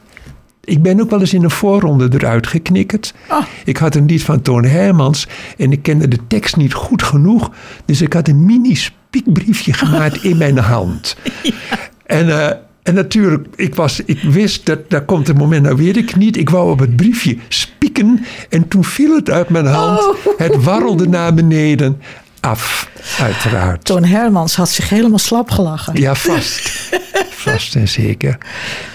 Ik 0.66 0.82
ben 0.82 1.02
ook 1.02 1.10
wel 1.10 1.20
eens 1.20 1.34
in 1.34 1.44
een 1.44 1.52
voorronde 1.52 2.10
eruit 2.12 2.48
geknikkerd. 2.48 3.14
Oh. 3.30 3.46
Ik 3.66 3.78
had 3.78 3.96
een 3.96 4.06
lied 4.06 4.24
van 4.24 4.42
Toon 4.42 4.66
Hermans 4.66 5.28
en 5.58 5.72
ik 5.72 5.82
kende 5.82 6.08
de 6.08 6.20
tekst 6.28 6.56
niet 6.56 6.74
goed 6.74 7.04
genoeg. 7.04 7.52
Dus 7.86 8.02
ik 8.02 8.14
had 8.14 8.28
een 8.28 8.46
mini 8.46 8.76
spiekbriefje 8.76 9.74
gemaakt 9.74 10.24
in 10.24 10.38
mijn 10.38 10.58
hand. 10.74 11.16
En, 12.06 12.30
eh, 12.30 12.58
en 12.84 12.94
natuurlijk, 12.94 13.48
ik, 13.56 13.76
was, 13.76 14.02
ik 14.06 14.20
wist 14.22 14.66
dat 14.66 14.90
daar 14.90 15.06
komt 15.06 15.28
het 15.28 15.38
moment, 15.38 15.64
nou 15.64 15.76
weet 15.76 15.98
ik 15.98 16.16
niet. 16.16 16.38
Ik 16.38 16.50
wou 16.50 16.72
op 16.72 16.80
het 16.80 16.96
briefje 16.96 17.38
spieken 17.48 18.26
en 18.50 18.68
toen 18.68 18.84
viel 18.84 19.16
het 19.16 19.30
uit 19.30 19.50
mijn 19.50 19.66
hand. 19.66 20.00
Oh. 20.00 20.16
Het 20.38 20.64
warrelde 20.64 21.08
naar 21.08 21.34
beneden. 21.34 22.02
Af, 22.40 22.90
uiteraard. 23.20 23.86
Toon 23.86 24.04
Hermans 24.04 24.56
had 24.56 24.70
zich 24.70 24.90
helemaal 24.90 25.20
slap 25.20 25.52
gelachen. 25.52 25.96
Ja, 25.96 26.16
vast. 26.16 26.90
vast 27.50 27.76
en 27.76 27.88
zeker. 27.88 28.38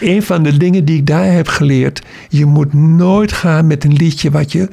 Een 0.00 0.22
van 0.22 0.42
de 0.42 0.56
dingen 0.56 0.84
die 0.84 0.96
ik 0.96 1.06
daar 1.06 1.32
heb 1.32 1.48
geleerd. 1.48 2.02
Je 2.28 2.46
moet 2.46 2.72
nooit 2.72 3.32
gaan 3.32 3.66
met 3.66 3.84
een 3.84 3.92
liedje 3.92 4.30
wat 4.30 4.52
je 4.52 4.68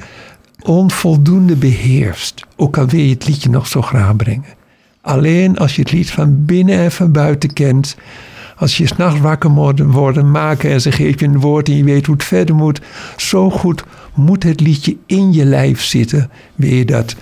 onvoldoende 0.62 1.56
beheerst. 1.56 2.46
Ook 2.56 2.78
al 2.78 2.86
wil 2.86 3.00
je 3.00 3.12
het 3.12 3.26
liedje 3.26 3.50
nog 3.50 3.66
zo 3.66 3.82
graag 3.82 4.16
brengen. 4.16 4.56
Alleen 5.00 5.58
als 5.58 5.76
je 5.76 5.82
het 5.82 5.92
lied 5.92 6.10
van 6.10 6.44
binnen 6.44 6.78
en 6.78 6.92
van 6.92 7.12
buiten 7.12 7.52
kent. 7.52 7.96
Als 8.56 8.76
je 8.76 8.86
s'nachts 8.86 9.20
wakker 9.20 9.50
moet 9.50 9.80
worden, 9.80 10.30
maken 10.30 10.70
en 10.70 10.80
ze 10.80 10.92
geeft 10.92 11.20
je 11.20 11.26
een 11.26 11.40
woord 11.40 11.68
en 11.68 11.76
je 11.76 11.84
weet 11.84 12.06
hoe 12.06 12.14
het 12.14 12.24
verder 12.24 12.54
moet. 12.54 12.80
Zo 13.16 13.50
goed 13.50 13.84
moet 14.14 14.42
het 14.42 14.60
liedje 14.60 14.96
in 15.06 15.32
je 15.32 15.44
lijf 15.44 15.82
zitten. 15.82 16.30
Wil 16.54 16.74
je 16.74 16.84
dat 16.84 17.16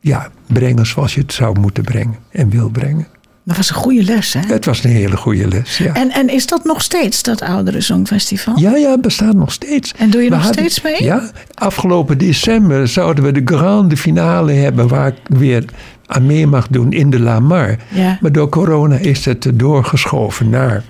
ja, 0.00 0.30
brengen 0.46 0.86
zoals 0.86 1.14
je 1.14 1.20
het 1.20 1.32
zou 1.32 1.60
moeten 1.60 1.84
brengen 1.84 2.16
en 2.30 2.48
wil 2.48 2.68
brengen. 2.68 3.06
Dat 3.44 3.56
was 3.56 3.68
een 3.68 3.74
goede 3.76 4.02
les, 4.02 4.32
hè? 4.32 4.40
Het 4.46 4.64
was 4.64 4.84
een 4.84 4.90
hele 4.90 5.16
goede 5.16 5.48
les, 5.48 5.78
ja. 5.78 5.94
En, 5.94 6.10
en 6.10 6.28
is 6.28 6.46
dat 6.46 6.64
nog 6.64 6.82
steeds, 6.82 7.22
dat 7.22 7.42
oudere 7.42 7.80
Songfestival? 7.80 8.58
Ja, 8.58 8.76
ja, 8.76 8.90
het 8.90 9.00
bestaat 9.00 9.34
nog 9.34 9.52
steeds. 9.52 9.92
En 9.96 10.10
doe 10.10 10.22
je 10.22 10.28
We 10.28 10.34
nog 10.34 10.44
hadden- 10.44 10.70
steeds 10.70 10.82
mee? 10.98 11.04
Ja, 11.08 11.30
afgelopen 11.54 12.18
december 12.18 12.88
zouden 12.88 13.24
we 13.24 13.32
de 13.32 13.42
grande 13.56 13.96
finale 13.96 14.52
hebben... 14.52 14.88
waar 14.88 15.06
ik 15.06 15.16
weer 15.38 15.64
aan 16.06 16.26
mee 16.26 16.46
mag 16.46 16.68
doen 16.68 16.92
in 16.92 17.10
de 17.10 17.20
La 17.20 17.40
Mar. 17.40 17.76
Ja. 17.88 18.18
Maar 18.20 18.32
door 18.32 18.48
corona 18.48 18.96
is 18.96 19.24
het 19.24 19.50
doorgeschoven 19.54 20.48
naar 20.50 20.82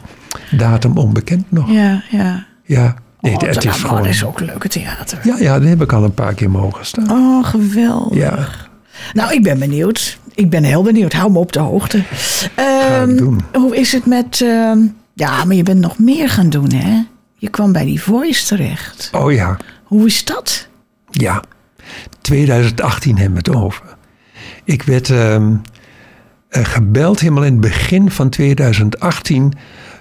datum 0.50 0.96
onbekend 0.98 1.44
nog. 1.48 1.70
Ja, 1.70 2.02
Ja, 2.10 2.46
ja. 2.64 2.94
nee, 3.20 3.34
Oh, 3.34 3.40
het 3.40 3.64
is 3.64 3.70
gewoon... 3.76 4.06
is 4.06 4.24
ook 4.24 4.40
leuke 4.40 4.68
theater. 4.68 5.18
Ja, 5.22 5.36
ja, 5.38 5.58
daar 5.58 5.68
heb 5.68 5.82
ik 5.82 5.92
al 5.92 6.04
een 6.04 6.14
paar 6.14 6.34
keer 6.34 6.50
mogen 6.50 6.86
staan. 6.86 7.10
Oh, 7.10 7.44
geweldig. 7.44 8.18
Ja, 8.18 8.48
Nou, 9.12 9.32
ik 9.32 9.42
ben 9.42 9.58
benieuwd. 9.58 10.18
Ik 10.34 10.50
ben 10.50 10.62
heel 10.64 10.82
benieuwd. 10.82 11.12
Hou 11.12 11.32
me 11.32 11.38
op 11.38 11.52
de 11.52 11.58
hoogte. 11.60 12.02
Doen. 13.16 13.40
hoe 13.52 13.76
is 13.76 13.92
het 13.92 14.06
met... 14.06 14.40
ehm, 14.40 14.78
ja, 15.14 15.44
maar 15.44 15.56
je 15.56 15.62
bent 15.62 15.80
nog 15.80 15.98
meer 15.98 16.28
gaan 16.28 16.50
doen, 16.50 16.72
hè? 16.72 17.00
Je 17.36 17.48
kwam 17.48 17.72
bij 17.72 17.84
die 17.84 18.02
Voice 18.02 18.46
terecht. 18.46 19.10
Oh 19.12 19.32
ja, 19.32 19.56
Hoe 19.84 20.06
is 20.06 20.24
dat? 20.24 20.68
ja. 21.10 21.42
2018 22.20 23.18
hebben 23.18 23.42
we 23.44 23.50
het 23.50 23.62
over. 23.62 23.82
Ik 24.64 24.82
werd 24.82 25.10
ehm, 25.10 25.52
eh, 26.48 26.64
gebeld 26.64 27.20
helemaal 27.20 27.44
in 27.44 27.52
het 27.52 27.60
begin 27.60 28.10
van 28.10 28.28
2018 28.28 29.52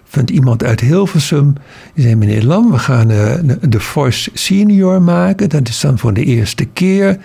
van 0.04 0.28
iemand 0.32 0.64
uit 0.64 0.80
Hilversum. 0.80 1.54
Die 1.94 2.04
zei, 2.04 2.16
meneer 2.16 2.44
Lam, 2.44 2.72
we 2.72 2.78
gaan 2.80 3.12
eh, 3.12 3.34
de 3.62 3.80
Voice 3.80 4.30
Senior 4.34 5.02
maken. 5.02 5.50
Dat 5.50 5.68
is 5.68 5.80
dan 5.80 6.00
voor 6.00 6.14
de 6.14 6.24
eerste 6.24 6.66
keer. 6.66 7.18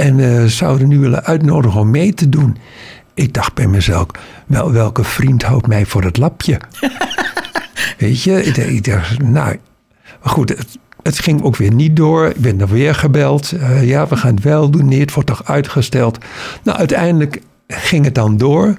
En 0.00 0.20
eh 0.20 0.44
zouden 0.44 0.90
u 0.90 0.98
willen 0.98 1.24
uitnodigen 1.24 1.80
om 1.80 1.90
mee 1.90 2.14
te 2.14 2.28
doen. 2.28 2.56
Ik 3.14 3.32
dacht 3.34 3.54
bij 3.54 3.66
mezelf, 3.66 4.06
wel, 4.46 4.72
welke 4.72 5.04
vriend 5.04 5.42
houdt 5.42 5.66
mij 5.66 5.86
voor 5.86 6.02
het 6.04 6.16
lapje? 6.16 6.60
Weet 7.98 8.22
je, 8.22 8.42
ik 8.44 8.54
dacht- 8.54 8.68
ik 8.68 8.84
dacht, 8.84 9.22
nou, 9.22 9.56
maar 10.22 10.32
goed, 10.32 10.48
het, 10.48 10.78
het 11.02 11.18
ging 11.18 11.42
ook 11.42 11.56
weer 11.56 11.72
niet 11.72 11.96
door. 11.96 12.26
Ik 12.28 12.36
ben 12.36 12.60
er 12.60 12.68
weer 12.68 12.94
gebeld. 12.94 13.52
Eh, 13.52 13.88
ja, 13.88 14.06
we 14.06 14.16
gaan 14.16 14.34
het 14.34 14.44
wel 14.44 14.70
doen. 14.70 14.88
Nee, 14.88 15.00
het 15.00 15.12
wordt 15.12 15.28
toch 15.28 15.44
uitgesteld. 15.44 16.18
Nou, 16.62 16.78
uiteindelijk 16.78 17.40
ging 17.68 18.04
het 18.04 18.14
dan 18.14 18.36
door. 18.36 18.74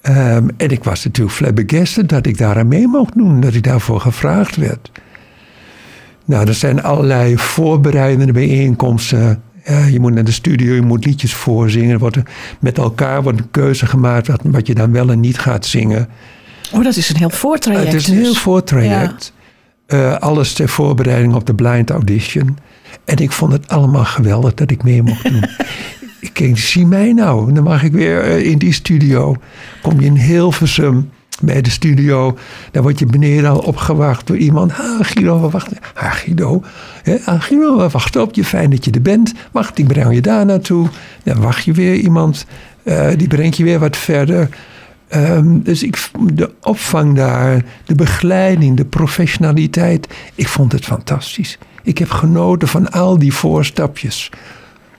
Ehm, 0.00 0.48
en 0.56 0.70
ik 0.70 0.84
was 0.84 1.04
natuurlijk 1.04 1.36
flabbergasted 1.36 2.08
dat 2.08 2.26
ik 2.26 2.38
daar 2.38 2.58
aan 2.58 2.68
mee 2.68 2.86
mocht 2.86 3.14
doen. 3.14 3.40
Dat 3.40 3.54
ik 3.54 3.62
daarvoor 3.62 4.00
gevraagd 4.00 4.56
werd. 4.56 4.90
Nou, 6.24 6.46
er 6.48 6.54
zijn 6.54 6.82
allerlei 6.82 7.38
voorbereidende 7.38 8.32
bijeenkomsten. 8.32 9.42
Ja, 9.66 9.84
je 9.84 10.00
moet 10.00 10.14
naar 10.14 10.24
de 10.24 10.32
studio, 10.32 10.74
je 10.74 10.82
moet 10.82 11.04
liedjes 11.04 11.34
voorzingen. 11.34 11.90
Er 11.90 11.98
wordt 11.98 12.18
met 12.60 12.78
elkaar 12.78 13.22
wordt 13.22 13.38
een 13.38 13.50
keuze 13.50 13.86
gemaakt 13.86 14.26
wat, 14.26 14.40
wat 14.44 14.66
je 14.66 14.74
dan 14.74 14.92
wel 14.92 15.10
en 15.10 15.20
niet 15.20 15.38
gaat 15.38 15.66
zingen. 15.66 16.08
Oh, 16.72 16.84
dat 16.84 16.96
is 16.96 17.08
een 17.08 17.16
heel 17.16 17.30
voortraject. 17.30 17.92
Het 17.92 17.94
is 17.94 18.08
een 18.08 18.16
heel 18.16 18.32
dus. 18.32 18.38
voortraject. 18.38 19.32
Eh, 19.86 20.16
alles 20.16 20.52
ter 20.52 20.68
voorbereiding 20.68 21.34
op 21.34 21.46
de 21.46 21.54
blind 21.54 21.90
audition. 21.90 22.58
En 23.04 23.16
ik 23.16 23.32
vond 23.32 23.52
het 23.52 23.68
allemaal 23.68 24.04
geweldig 24.04 24.54
dat 24.54 24.70
ik 24.70 24.82
mee 24.82 25.02
mocht 25.02 25.30
doen. 25.30 25.44
ik 26.20 26.36
denk, 26.36 26.58
zie 26.58 26.86
mij 26.86 27.12
nou. 27.12 27.52
Dan 27.52 27.64
mag 27.64 27.82
ik 27.82 27.92
weer 27.92 28.20
eh, 28.20 28.46
in 28.46 28.58
die 28.58 28.72
studio. 28.72 29.36
Kom 29.82 30.00
je 30.00 30.06
in 30.06 30.16
Hilversum 30.16 31.10
bij 31.42 31.60
de 31.62 31.70
studio. 31.70 32.38
Dan 32.70 32.82
word 32.82 32.98
je 32.98 33.06
beneden 33.06 33.50
al 33.50 33.58
opgewacht 33.58 34.26
door 34.26 34.36
iemand. 34.36 34.72
Ah, 34.72 35.00
Guido, 35.00 35.40
we 35.40 35.50
wachten. 35.50 35.76
Ah, 35.94 36.12
Guido. 36.12 36.62
Hè, 37.02 37.16
ah, 37.24 37.40
Guido, 37.42 37.76
we 37.78 37.88
wachten 37.88 38.22
op 38.22 38.34
je. 38.34 38.44
Fijn 38.44 38.70
dat 38.70 38.84
je 38.84 38.90
er 38.90 39.02
bent. 39.02 39.32
Wacht, 39.52 39.78
ik 39.78 39.86
breng 39.86 40.14
je 40.14 40.20
daar 40.20 40.46
naartoe. 40.46 40.88
Dan 41.22 41.40
wacht 41.40 41.64
je 41.64 41.72
weer 41.72 41.94
iemand. 41.94 42.46
eh, 42.82 43.08
die 43.16 43.28
brengt 43.28 43.56
je 43.56 43.64
weer 43.64 43.78
wat 43.78 43.96
verder. 43.96 44.48
Ehm, 45.08 45.60
dus 45.62 45.82
ik, 45.82 46.10
de 46.32 46.50
opvang 46.62 47.16
daar, 47.16 47.64
de 47.84 47.94
begeleiding, 47.94 48.76
de 48.76 48.84
professionaliteit. 48.84 50.06
Ik 50.34 50.48
vond 50.48 50.72
het 50.72 50.84
fantastisch. 50.84 51.58
Ik 51.82 51.98
heb 51.98 52.10
genoten 52.10 52.68
van 52.68 52.90
al 52.90 53.18
die 53.18 53.32
voorstapjes. 53.32 54.30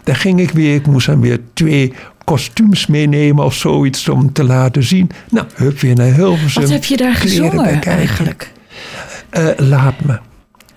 Daar 0.04 0.16
ging 0.16 0.40
ik 0.40 0.52
weer. 0.52 0.76
Ik 0.76 0.88
moest 0.88 1.08
dan 1.08 1.22
weer 1.22 1.40
twee 1.54 1.94
kostuums 2.28 2.88
meenemen 2.88 3.46
of 3.46 3.54
zoiets 3.54 4.10
om 4.10 4.34
te 4.34 4.44
laten 4.44 4.84
zien. 4.84 5.10
Nou, 5.30 5.46
hup, 5.56 5.80
weer 5.80 5.96
naar 5.96 6.14
Hilversum. 6.14 6.62
Wat 6.62 6.72
heb 6.72 6.84
je 6.84 6.98
daar 6.98 7.14
gezongen 7.16 7.82
eigenlijk? 7.82 8.52
Eh, 9.30 9.48
laat 9.58 10.02
me. 10.04 10.20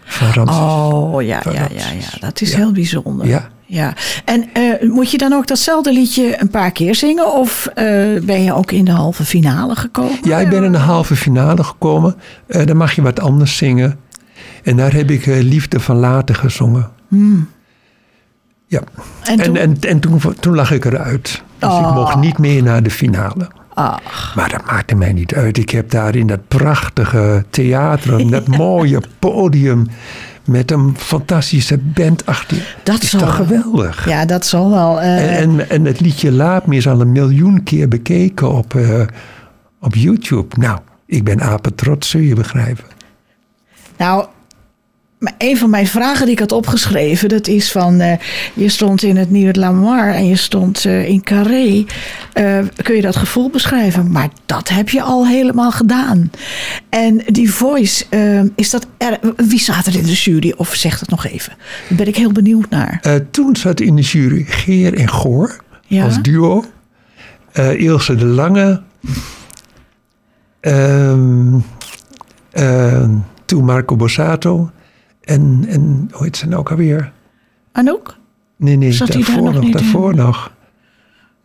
Van 0.05 0.29
Ramses. 0.33 0.57
Oh, 0.57 1.23
ja, 1.23 1.43
Van 1.43 1.53
ja, 1.53 1.59
ja, 1.61 1.67
Ramses. 1.69 2.11
ja. 2.13 2.19
Dat 2.27 2.41
is 2.41 2.51
Ja. 2.51 2.57
heel 2.57 2.73
bijzonder. 2.73 3.27
Ja. 3.27 3.49
Ja. 3.67 3.95
En 4.25 4.49
eh, 4.53 4.89
moet 4.91 5.11
je 5.11 5.19
dan 5.19 5.33
ook 5.33 5.47
datzelfde 5.47 5.93
liedje 5.93 6.41
een 6.41 6.51
paar 6.51 6.73
keer 6.73 6.95
zingen? 6.95 7.35
Of 7.35 7.67
eh, 7.67 7.85
ben 8.23 8.43
je 8.43 8.55
ook 8.55 8.73
in 8.73 8.85
de 8.85 8.91
halve 8.91 9.25
finale 9.25 9.77
gekomen? 9.77 10.19
Ja, 10.23 10.39
ik 10.39 10.49
ben 10.49 10.65
in 10.65 10.73
de 10.73 10.79
halve 10.79 11.17
finale 11.17 11.65
gekomen. 11.65 12.15
Dan 12.47 12.77
mag 12.77 12.93
je 12.93 13.03
wat 13.03 13.21
anders 13.21 13.57
zingen. 13.57 13.99
En 14.63 14.77
daar 14.77 14.93
heb 14.93 15.11
ik 15.11 15.27
Liefde 15.27 15.81
van 15.81 15.97
Later 15.97 16.35
gezongen. 16.35 16.91
Ja. 18.71 18.81
En 19.25 19.39
En, 19.39 19.45
toen- 19.45 19.57
en, 19.57 19.77
en 19.81 20.01
toen, 20.01 20.21
toen 20.41 20.55
lag 20.55 20.71
ik 20.71 20.85
eruit. 20.85 21.43
Dus 21.59 21.69
ik 21.71 21.75
Oh. 21.77 21.95
mocht 21.95 22.17
niet 22.17 22.39
meer 22.39 22.63
naar 22.63 22.83
de 22.83 22.91
finale. 22.91 23.49
Ach, 23.75 24.35
Maar 24.37 24.49
dat 24.49 24.65
maakte 24.67 24.95
mij 24.95 25.13
niet 25.13 25.35
uit. 25.35 25.57
Ik 25.59 25.71
heb 25.71 25.91
daar 25.91 26.15
in 26.17 26.27
dat 26.27 26.49
prachtige 26.49 27.45
theater, 27.51 28.31
dat 28.31 28.47
mooie 28.67 29.01
podium... 29.19 29.87
met 30.45 30.71
een 30.71 30.95
fantastische 30.99 31.79
band 31.79 32.27
achter. 32.27 32.77
Dat 32.83 33.03
is 33.03 33.11
toch 33.11 33.21
wel. 33.21 33.31
geweldig? 33.47 34.09
ja, 34.09 34.25
dat 34.25 34.47
zal 34.47 34.71
wel. 34.71 35.01
eh, 35.01 35.39
En, 35.41 35.61
en, 35.61 35.71
en 35.71 35.85
het 35.85 36.01
liedje 36.01 36.33
Laat 36.33 36.67
me 36.67 36.77
is 36.77 36.89
al 36.89 37.01
een 37.01 37.13
miljoen 37.13 37.63
keer 37.63 37.89
bekeken 37.89 38.51
op, 38.53 38.75
eh, 38.75 39.01
op 39.81 39.95
YouTube. 39.95 40.57
Nou, 40.59 40.79
ik 41.07 41.25
ben 41.25 41.41
apetrots, 41.41 42.09
zul 42.11 42.21
je 42.21 42.35
begrijpen. 42.35 42.85
Nou, 43.97 44.27
maar 45.21 45.35
een 45.39 45.57
van 45.57 45.71
mijn 45.71 45.87
vragen 45.87 46.25
die 46.25 46.35
ik 46.35 46.39
had 46.39 46.53
opgeschreven, 46.53 47.29
dat 47.29 47.47
is 47.47 47.73
van, 47.73 48.01
eh, 48.01 48.19
je 48.55 48.69
stond 48.69 49.03
in 49.03 49.17
het 49.17 49.31
Nieuwe 49.31 49.59
Lamar 49.59 50.15
en 50.15 50.27
je 50.27 50.37
stond 50.37 50.85
eh, 50.85 51.09
in 51.09 51.23
Carré. 51.23 51.85
Eh, 52.33 52.59
kun 52.83 52.95
je 52.95 53.03
dat 53.03 53.17
gevoel 53.17 53.51
beschrijven? 53.51 54.11
Maar 54.11 54.29
dat 54.47 54.69
heb 54.69 54.89
je 54.89 55.03
al 55.03 55.27
helemaal 55.27 55.71
gedaan. 55.71 56.31
En 56.89 57.23
die 57.27 57.53
voice, 57.53 58.05
is 58.55 58.71
dat 58.71 58.87
er, 58.99 59.19
wie 59.37 59.59
staat 59.59 59.87
er 59.87 59.97
in 59.97 60.03
de 60.05 60.13
jury? 60.13 60.55
Of 60.57 60.75
zeg 60.75 61.01
het 61.01 61.11
nog 61.11 61.27
even. 61.27 61.53
Daar 61.89 61.99
ben 61.99 62.07
ik 62.09 62.17
heel 62.17 62.33
benieuwd 62.33 62.71
naar. 62.71 63.01
Toen 63.31 63.57
zat 63.57 63.81
in 63.81 63.97
de 63.97 64.03
jury 64.03 64.45
Geer 64.49 64.95
en 64.95 65.09
Goor 65.09 65.65
Ja. 65.87 66.05
als 66.05 66.23
duo. 66.23 66.65
Ilse 67.77 68.15
de 68.15 68.25
Lange. 68.25 68.83
Ehm, 70.61 71.59
ehm, 72.51 73.11
toen 73.45 73.65
Marco 73.65 73.97
Borsato. 73.97 74.71
En, 75.31 75.65
en 75.69 76.09
hoe 76.13 76.25
heet 76.25 76.37
ze 76.37 76.47
nou 76.47 76.61
ook 76.61 76.71
alweer? 76.71 77.13
Anouk? 77.73 78.17
Nee, 78.57 78.77
nee, 78.77 78.93
Zat 78.93 79.13
daarvoor 79.13 79.43
nog 79.43 79.55
nog, 79.55 79.65
in? 79.65 79.71
daarvoor 79.71 80.15
nog. 80.15 80.53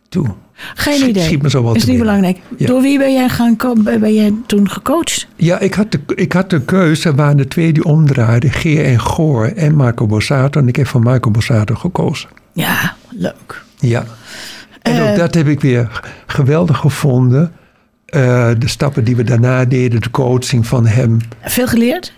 Toen. 0.08 0.32
Geen 0.74 0.94
Schiet- 0.94 1.08
idee. 1.08 1.22
schiet 1.22 1.42
me 1.42 1.50
zo 1.50 1.72
is 1.72 1.84
niet 1.84 1.98
belangrijk. 1.98 2.38
Ja. 2.56 2.66
Door 2.66 2.82
wie 2.82 2.98
ben 2.98 3.12
jij, 3.12 3.28
gaan, 3.28 3.56
ben 3.82 4.14
jij 4.14 4.34
toen 4.46 4.70
gecoacht? 4.70 5.26
Ja, 5.36 5.58
ik 5.58 5.74
had, 5.74 5.92
de, 5.92 6.00
ik 6.14 6.32
had 6.32 6.50
de 6.50 6.60
keuze. 6.60 7.08
Er 7.08 7.14
waren 7.14 7.36
de 7.36 7.48
twee 7.48 7.72
die 7.72 7.84
omdraaiden. 7.84 8.50
Geer 8.50 8.84
en 8.84 9.00
Goor 9.00 9.46
en 9.46 9.74
Marco 9.74 10.06
Borsato. 10.06 10.60
En 10.60 10.68
ik 10.68 10.76
heb 10.76 10.86
voor 10.86 11.02
Marco 11.02 11.30
Borsato 11.30 11.74
gekozen. 11.74 12.28
Ja, 12.52 12.94
leuk. 13.10 13.62
Ja. 13.78 14.04
En 14.82 14.96
Eh. 14.96 15.10
ook 15.10 15.16
dat 15.16 15.34
heb 15.34 15.46
ik 15.48 15.60
weer 15.60 16.02
geweldig 16.26 16.76
gevonden. 16.78 17.52
Eh, 18.06 18.50
de 18.58 18.68
stappen 18.68 19.04
die 19.04 19.16
we 19.16 19.24
daarna 19.24 19.64
deden, 19.64 20.00
de 20.00 20.10
coaching 20.10 20.66
van 20.66 20.86
hem. 20.86 21.18
Veel 21.42 21.66
geleerd? 21.66 22.12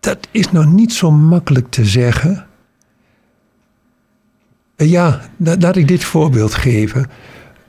Dat 0.00 0.28
is 0.30 0.50
nog 0.52 0.66
niet 0.66 0.92
zo 0.92 1.10
makkelijk 1.10 1.70
te 1.70 1.84
zeggen. 1.84 2.46
Eh, 4.76 4.90
ja, 4.90 5.20
la- 5.36 5.56
laat 5.58 5.76
ik 5.76 5.88
dit 5.88 6.04
voorbeeld 6.04 6.54
geven. 6.54 7.06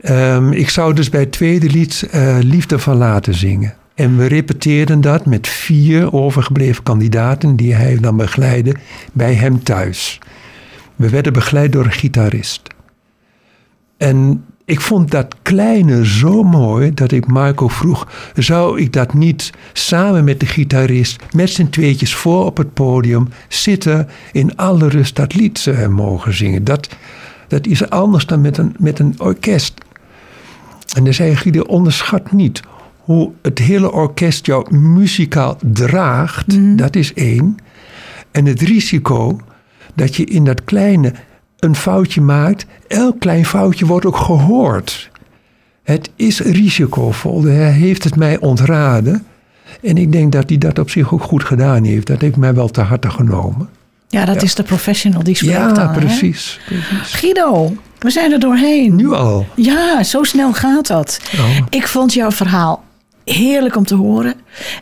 Ehm, 0.02 0.52
ik 0.52 0.70
zou 0.70 0.94
dus 0.94 1.10
bij 1.10 1.20
het 1.20 1.32
tweede 1.32 1.70
lied 1.70 2.08
eh, 2.12 2.38
Liefde 2.42 2.80
van 2.80 2.98
Laten 2.98 3.34
zingen. 3.34 3.74
En 3.96 4.18
we 4.18 4.26
repeteerden 4.26 5.02
dat 5.02 5.26
met 5.26 5.48
vier 5.48 6.14
overgebleven 6.14 6.84
kandidaten 6.84 7.56
die 7.56 7.74
hij 7.74 7.98
dan 8.00 8.18
begeleidde 8.18 8.76
bij 9.14 9.34
hem 9.34 9.64
thuis. 9.64 10.20
We 10.96 11.10
werden 11.10 11.34
begeleid 11.34 11.72
door 11.72 11.86
een 11.86 11.92
gitarist. 11.92 12.62
En 13.98 14.46
ik 14.72 14.82
vond 14.82 15.12
dat 15.12 15.36
kleine 15.42 16.06
zo 16.06 16.44
mooi 16.44 16.94
dat 16.94 17.12
ik 17.12 17.28
Marco 17.28 17.68
vroeg: 17.68 18.08
zou 18.36 18.80
ik 18.80 18.94
dat 18.94 19.14
niet 19.14 19.52
samen 19.74 20.24
met 20.24 20.40
de 20.40 20.46
gitarist, 20.46 21.24
met 21.32 21.50
z'n 21.50 21.70
tweetjes 21.70 22.16
voor 22.16 22.46
op 22.46 22.58
het 22.58 22.74
podium 22.74 23.28
zitten, 23.48 24.08
in 24.32 24.56
alle 24.56 24.88
rust 24.88 25.16
dat 25.16 25.36
lied 25.36 25.68
eh, 25.68 25.88
mogen 25.88 26.34
zingen? 26.34 26.64
Dat, 26.64 26.90
dat 27.48 27.68
is 27.68 27.90
anders 27.90 28.26
dan 28.26 28.42
met 28.42 28.58
een, 28.58 28.76
met 28.78 29.00
een 29.00 29.16
orkest. 29.18 29.74
En 30.96 31.04
dan 31.04 31.14
zei 31.14 31.36
Guido: 31.36 31.62
onderschat 31.62 32.32
niet 32.32 32.62
hoe 32.98 33.32
het 33.42 33.60
hele 33.60 33.92
orkest 33.92 34.46
jou 34.46 34.76
muzikaal 34.78 35.58
draagt. 35.62 36.78
Dat 36.78 36.96
is 36.96 37.14
één. 37.14 37.58
En 38.32 38.46
het 38.46 38.62
risico 38.62 39.40
dat 39.96 40.16
je 40.16 40.24
in 40.24 40.44
dat 40.44 40.64
kleine 40.64 41.14
een 41.62 41.76
foutje 41.76 42.22
maakt. 42.22 42.66
Elk 42.88 43.20
klein 43.20 43.46
foutje 43.46 43.86
wordt 43.86 44.06
ook 44.06 44.18
gehoord. 44.18 45.10
Het 45.84 46.10
is 46.16 46.40
risicovol. 46.40 47.44
Hij 47.44 47.72
heeft 47.72 48.04
het 48.04 48.16
mij 48.16 48.40
ontraden. 48.40 49.26
En 49.82 49.98
ik 49.98 50.12
denk 50.12 50.32
dat 50.32 50.50
hij 50.50 50.58
dat 50.58 50.80
op 50.80 50.90
zich 50.90 51.14
ook 51.14 51.24
goed 51.24 51.44
gedaan 51.44 51.84
heeft. 51.84 52.08
Dat 52.08 52.22
heeft 52.22 52.36
mij 52.36 52.54
wel 52.54 52.68
te 52.70 52.82
harte 52.82 53.10
genomen. 53.10 53.70
Ja, 54.08 54.26
dat 54.26 54.42
is 54.42 54.56
de 54.56 54.64
professional 54.64 55.24
die 55.24 55.36
spreekt 55.36 55.54
Ja, 55.54 55.72
dan. 55.74 55.88
hè? 55.88 56.00
precies, 56.00 56.60
precies. 56.66 57.14
Guido, 57.14 57.76
we 58.00 58.10
zijn 58.10 58.32
er 58.32 58.40
doorheen. 58.40 58.96
Nu 58.96 59.14
al. 59.14 59.46
Ja, 59.56 60.04
zo 60.04 60.24
snel 60.24 60.54
gaat 60.54 60.88
dat. 60.88 61.20
Oh. 61.34 61.58
Ik 61.70 61.88
vond 61.88 62.14
jouw 62.14 62.32
verhaal 62.32 62.84
heerlijk 63.26 63.76
om 63.76 63.86
te 63.86 63.96
horen. 63.96 64.34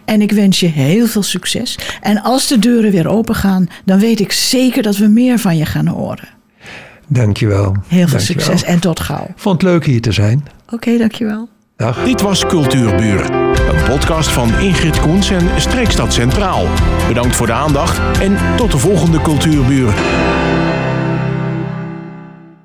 En 0.06 0.22
ik 0.22 0.32
wens 0.32 0.60
je 0.60 0.68
heel 0.68 1.08
veel 1.08 1.24
succes. 1.24 1.78
En 2.02 2.22
als 2.22 2.48
de 2.48 2.60
deuren 2.60 2.92
weer 2.92 3.08
open 3.08 3.36
gaan, 3.36 3.68
dan 3.86 4.00
weet 4.00 4.20
ik 4.20 4.32
zeker 4.32 4.84
dat 4.84 4.98
we 4.98 5.08
meer 5.08 5.40
van 5.40 5.58
je 5.58 5.66
gaan 5.66 5.88
horen. 5.88 6.28
Dankjewel. 7.12 7.76
Heel 7.88 8.08
veel 8.08 8.18
Dankjewel. 8.18 8.20
succes 8.46 8.64
en 8.64 8.80
tot 8.80 9.00
gauw. 9.00 9.28
Vond 9.36 9.62
het 9.62 9.72
leuk 9.72 9.86
hier 9.86 10.02
te 10.02 10.12
zijn. 10.12 10.46
Oké, 10.70 10.98
dankjewel. 10.98 11.50
Dag. 11.76 12.04
Dit 12.04 12.22
was 12.22 12.46
Cultuurburen, 12.46 13.34
een 13.34 13.84
podcast 13.88 14.30
van 14.30 14.60
Ingrid 14.60 15.00
Koens 15.00 15.30
en 15.30 15.50
Streekstad 15.58 16.14
Centraal. 16.14 16.66
Bedankt 17.08 17.36
voor 17.36 17.46
de 17.48 17.54
aandacht 17.54 18.20
en 18.22 18.38
tot 18.58 18.72
de 18.72 18.78
volgende 18.78 19.22
Cultuurburen. 19.22 19.94